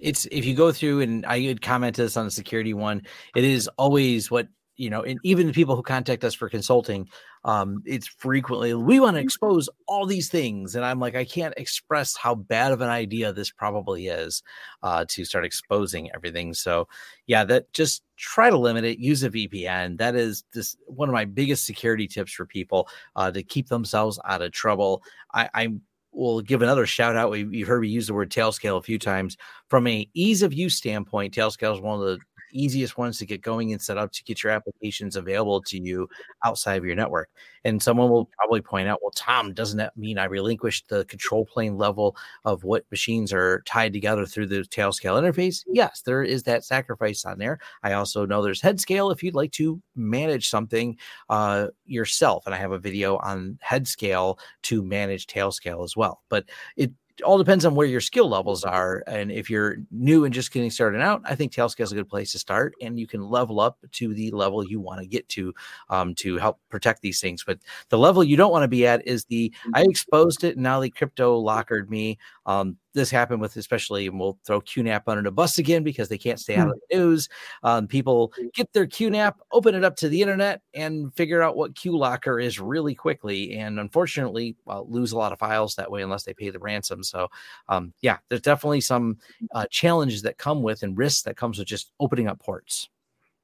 [0.00, 3.02] it's if you go through and I had commented this on the security one,
[3.34, 7.08] it is always what you know, and even the people who contact us for consulting,
[7.44, 9.24] um, it's frequently we want to mm-hmm.
[9.24, 13.32] expose all these things, and I'm like, I can't express how bad of an idea
[13.32, 14.42] this probably is
[14.82, 16.52] uh, to start exposing everything.
[16.54, 16.88] So,
[17.26, 18.98] yeah, that just try to limit it.
[18.98, 19.98] Use a VPN.
[19.98, 24.18] That is just one of my biggest security tips for people uh, to keep themselves
[24.24, 25.02] out of trouble.
[25.32, 25.82] I, I'm
[26.16, 27.30] will give another shout out.
[27.30, 29.36] We, you've heard me use the word Tailscale a few times.
[29.68, 32.18] From a ease of use standpoint, Tailscale is one of the
[32.62, 36.08] easiest ones to get going and set up to get your applications available to you
[36.44, 37.28] outside of your network.
[37.64, 41.44] And someone will probably point out, well, Tom, doesn't that mean I relinquished the control
[41.44, 45.64] plane level of what machines are tied together through the Tailscale interface?
[45.66, 47.58] Yes, there is that sacrifice on there.
[47.82, 50.96] I also know there's Headscale if you'd like to manage something
[51.28, 52.46] uh, yourself.
[52.46, 56.22] And I have a video on Headscale to manage Tailscale as well.
[56.28, 56.44] But
[56.76, 56.92] it
[57.24, 59.02] all depends on where your skill levels are.
[59.06, 62.08] And if you're new and just getting started out, I think Tailscale is a good
[62.08, 65.28] place to start, and you can level up to the level you want to get
[65.30, 65.54] to
[65.88, 67.44] um, to help protect these things.
[67.44, 67.58] But
[67.88, 69.90] the level you don't want to be at is the I mm-hmm.
[69.90, 72.18] exposed it, and now the crypto lockered me.
[72.44, 76.18] Um, this happened with especially, and we'll throw QNAP under the bus again because they
[76.18, 76.80] can't stay out of hmm.
[76.90, 77.28] the news.
[77.62, 81.74] Um, people get their QNAP, open it up to the internet, and figure out what
[81.74, 83.56] QLocker is really quickly.
[83.56, 87.04] And unfortunately, well, lose a lot of files that way unless they pay the ransom.
[87.04, 87.28] So,
[87.68, 89.18] um, yeah, there's definitely some
[89.54, 92.88] uh, challenges that come with and risks that comes with just opening up ports.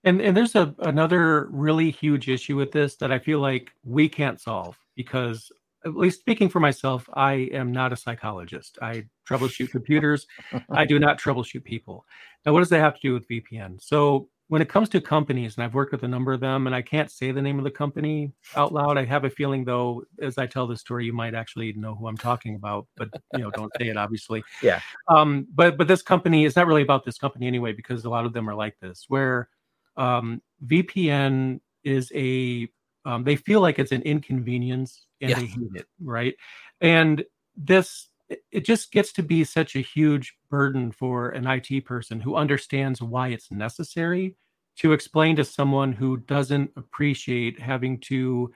[0.05, 4.09] And and there's a another really huge issue with this that I feel like we
[4.09, 5.53] can't solve because
[5.85, 8.78] at least speaking for myself, I am not a psychologist.
[8.80, 10.26] I troubleshoot computers.
[10.70, 12.05] I do not troubleshoot people.
[12.45, 13.83] Now, what does that have to do with VPN?
[13.83, 16.76] So, when it comes to companies, and I've worked with a number of them, and
[16.76, 18.99] I can't say the name of the company out loud.
[18.99, 22.07] I have a feeling, though, as I tell the story, you might actually know who
[22.07, 24.45] I'm talking about, but you know, don't say it, obviously.
[24.62, 24.80] Yeah.
[25.09, 28.26] Um, but but this company is not really about this company anyway, because a lot
[28.26, 29.49] of them are like this, where
[29.97, 32.68] um, VPN is a
[33.05, 35.36] um, they feel like it's an inconvenience and Yeah.
[35.36, 36.34] they hate it, right?
[36.80, 37.24] And
[37.57, 38.09] this
[38.50, 43.03] it- just gets to be such a huge burden for an IT person who understands
[43.03, 44.36] why it's necessary
[44.78, 48.53] to explain to someone who doesn't appreciate having to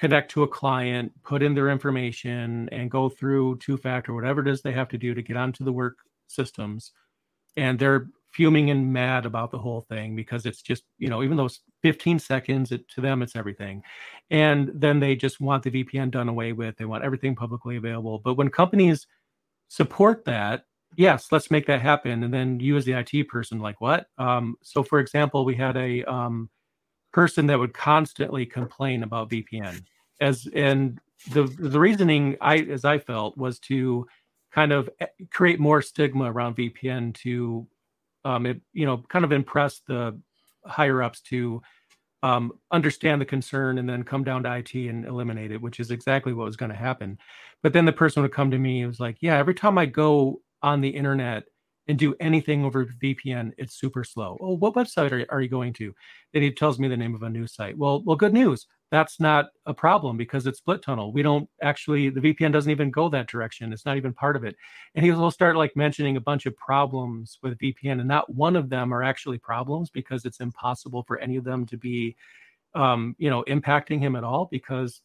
[0.00, 4.48] connect to a client, put in their information, and go through two factor, whatever it
[4.48, 6.92] is they have to do to get onto the work systems.
[7.56, 11.36] And they're fuming and mad about the whole thing because it's just, you know, even
[11.36, 11.48] though
[11.82, 13.82] 15 seconds, it, to them, it's everything.
[14.30, 16.76] And then they just want the VPN done away with.
[16.76, 18.18] They want everything publicly available.
[18.18, 19.06] But when companies
[19.68, 20.64] support that,
[20.96, 22.22] yes, let's make that happen.
[22.24, 24.08] And then you, as the IT person, like what?
[24.18, 26.50] Um, so, for example, we had a um,
[27.12, 29.82] person that would constantly complain about VPN,
[30.20, 31.00] as and
[31.32, 34.06] the the reasoning I, as I felt, was to
[34.52, 37.66] kind of eh, create more stigma around VPN to,
[38.24, 40.18] um, it, you know, kind of impress the
[40.64, 41.62] higher ups to
[42.22, 45.90] um, understand the concern and then come down to IT and eliminate it, which is
[45.90, 47.18] exactly what was going to happen.
[47.62, 49.86] But then the person would come to me and was like, "Yeah, every time I
[49.86, 51.44] go on the internet
[51.88, 55.72] and do anything over VPN, it's super slow." Oh, what website are, are you going
[55.74, 55.94] to?
[56.32, 57.78] Then he tells me the name of a news site.
[57.78, 58.66] Well, well, good news.
[58.90, 61.12] That's not a problem because it's split tunnel.
[61.12, 63.72] We don't actually the VPN doesn't even go that direction.
[63.72, 64.56] It's not even part of it.
[64.94, 68.56] And he will start like mentioning a bunch of problems with VPN, and not one
[68.56, 72.16] of them are actually problems because it's impossible for any of them to be,
[72.74, 75.02] um, you know, impacting him at all because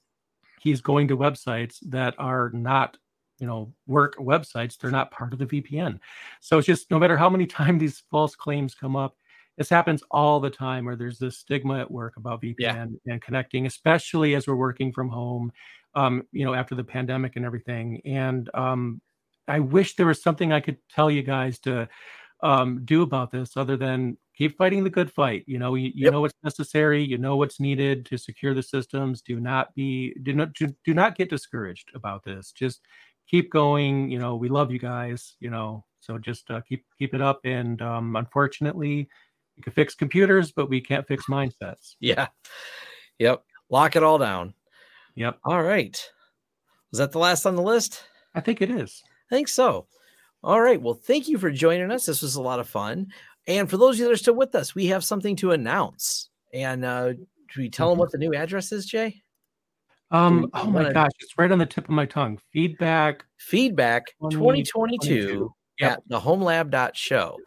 [0.59, 2.97] he's going to websites that are not
[3.39, 5.99] you know work websites they're not part of the vpn
[6.39, 9.17] so it's just no matter how many times these false claims come up
[9.57, 12.85] this happens all the time where there's this stigma at work about vpn Yeah.
[13.07, 15.51] and connecting especially as we're working from home
[15.95, 18.01] um, you know after the pandemic and everything.
[18.05, 19.01] And um,
[19.47, 21.87] i wish there was something i could tell you guys to
[22.43, 25.43] um, do about this other than keep fighting the good fight.
[25.47, 26.11] You know you, you Yep.
[26.11, 29.21] know what's necessary you know what's needed to secure the systems.
[29.21, 32.51] Do not be do not do, do not get discouraged about this.
[32.51, 32.81] Just
[33.27, 34.11] keep going.
[34.11, 37.39] You know we love you guys you know so just uh, keep keep it up.
[37.45, 39.07] And um, unfortunately
[39.57, 42.27] we can fix computers but we can't fix mindsets Yeah.
[43.19, 43.43] Yep.
[43.69, 44.53] Lock it all down.
[45.15, 45.97] yep All right.
[46.91, 48.03] Was that the last on the list?
[48.33, 49.01] i think it is
[49.31, 49.87] I think so.
[50.43, 50.79] All right.
[50.79, 52.05] Well, thank you for joining us.
[52.05, 53.07] This was a lot of fun.
[53.47, 56.29] And for those of you that are still with us, we have something to announce.
[56.53, 57.23] And uh, do
[57.57, 57.99] we tell them Mhm.
[58.01, 59.21] what the new address is, Jay?
[60.11, 64.63] um oh my gosh it's right on the tip of my tongue feedback Feedback 2022
[64.71, 65.53] 2022.
[65.79, 65.91] Yep.
[65.91, 67.37] at the homelab.show.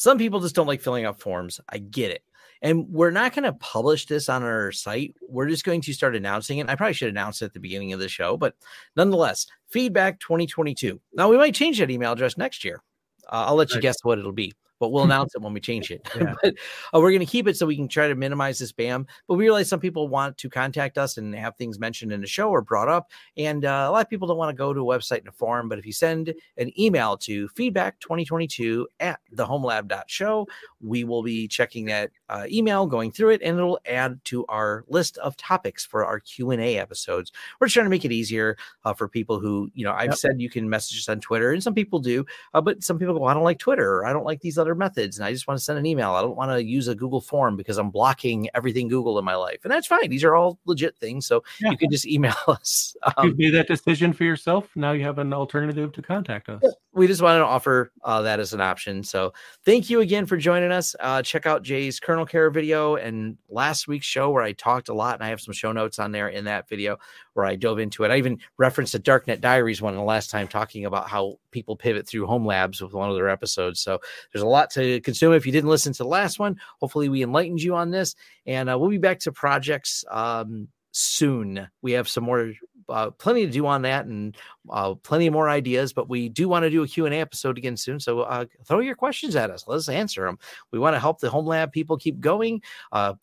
[0.00, 1.60] Some people just don't like filling out forms.
[1.68, 2.22] I get it.
[2.62, 5.14] And we're not going to publish this on our site.
[5.28, 6.70] We're just going to start announcing it.
[6.70, 8.54] I probably should announce it at the beginning of the show, but
[8.96, 10.98] nonetheless, feedback 2022.
[11.12, 12.82] Now, we might change that email address next year.
[13.28, 15.90] Uh, I'll let you guess what it'll be, but we'll announce it when we change
[15.92, 16.00] it.
[16.20, 16.34] Yeah.
[16.42, 16.54] but
[16.92, 19.06] uh, we're going to keep it so we can try to minimize the spam.
[19.28, 22.26] But we realize some people want to contact us and have things mentioned in the
[22.26, 23.10] show or brought up.
[23.36, 25.32] And uh, a lot of people don't want to go to a website and a
[25.32, 25.68] forum.
[25.68, 30.46] But if you send an email to feedback 2022 at thehomelab.show,
[30.80, 34.84] we will be checking that uh, email, going through it, and it'll add to our
[34.88, 37.32] list of topics for our Q&A episodes.
[37.60, 40.16] We're just trying to make it easier uh, for people who, you know, I've Yep.
[40.18, 42.24] said you can message us on Twitter, and some people do,
[42.54, 44.69] uh, but some people go, I don't like Twitter, or I don't like these other
[44.74, 46.12] methods, and I just want to send an email.
[46.12, 49.34] I don't want to use a Google form because I'm blocking everything Google in my
[49.34, 50.08] life, and that's fine.
[50.10, 51.70] These are all legit things, so Yeah.
[51.70, 52.94] you can just email us.
[53.04, 56.62] you Um, made that decision for yourself now you have an alternative to contact us
[56.92, 59.04] we just wanted to offer uh, that as an option.
[59.04, 59.32] So
[59.64, 60.96] thank you again for joining us.
[60.98, 64.94] Uh, check out Jay's kernel care video and last week's show where I talked a
[64.94, 66.96] lot, and I have some show notes on there in that video
[67.34, 68.10] where I dove into it.
[68.10, 72.08] I even referenced the Darknet Diaries one the last time, talking about how people pivot
[72.08, 73.80] through home labs with one of their episodes.
[73.80, 74.00] So
[74.32, 75.32] there's a lot to consume.
[75.32, 78.16] If you didn't listen to the last one, hopefully we enlightened you on this,
[78.46, 81.68] and uh, we'll be back to projects um, soon.
[81.82, 82.52] We have some more.
[82.90, 84.36] Uh, plenty to do on that and
[84.70, 88.00] uh, plenty more ideas, but we do want to do a Q&A episode again soon.
[88.00, 89.66] So uh, throw your questions at us.
[89.66, 90.38] Let us answer them.
[90.72, 92.62] We want to help the home lab people keep going.
[92.92, 93.14] Uh,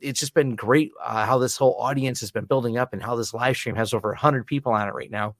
[0.00, 3.16] it's just been great uh, how this whole audience has been building up and how
[3.16, 5.34] this live stream has over 100 people on it right now.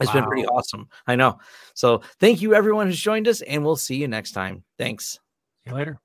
[0.00, 0.88] It's been pretty awesome.
[1.06, 1.38] I know.
[1.74, 4.64] So thank you everyone who's joined us and we'll see you next time.
[4.78, 5.20] Thanks.
[5.64, 6.00] see you later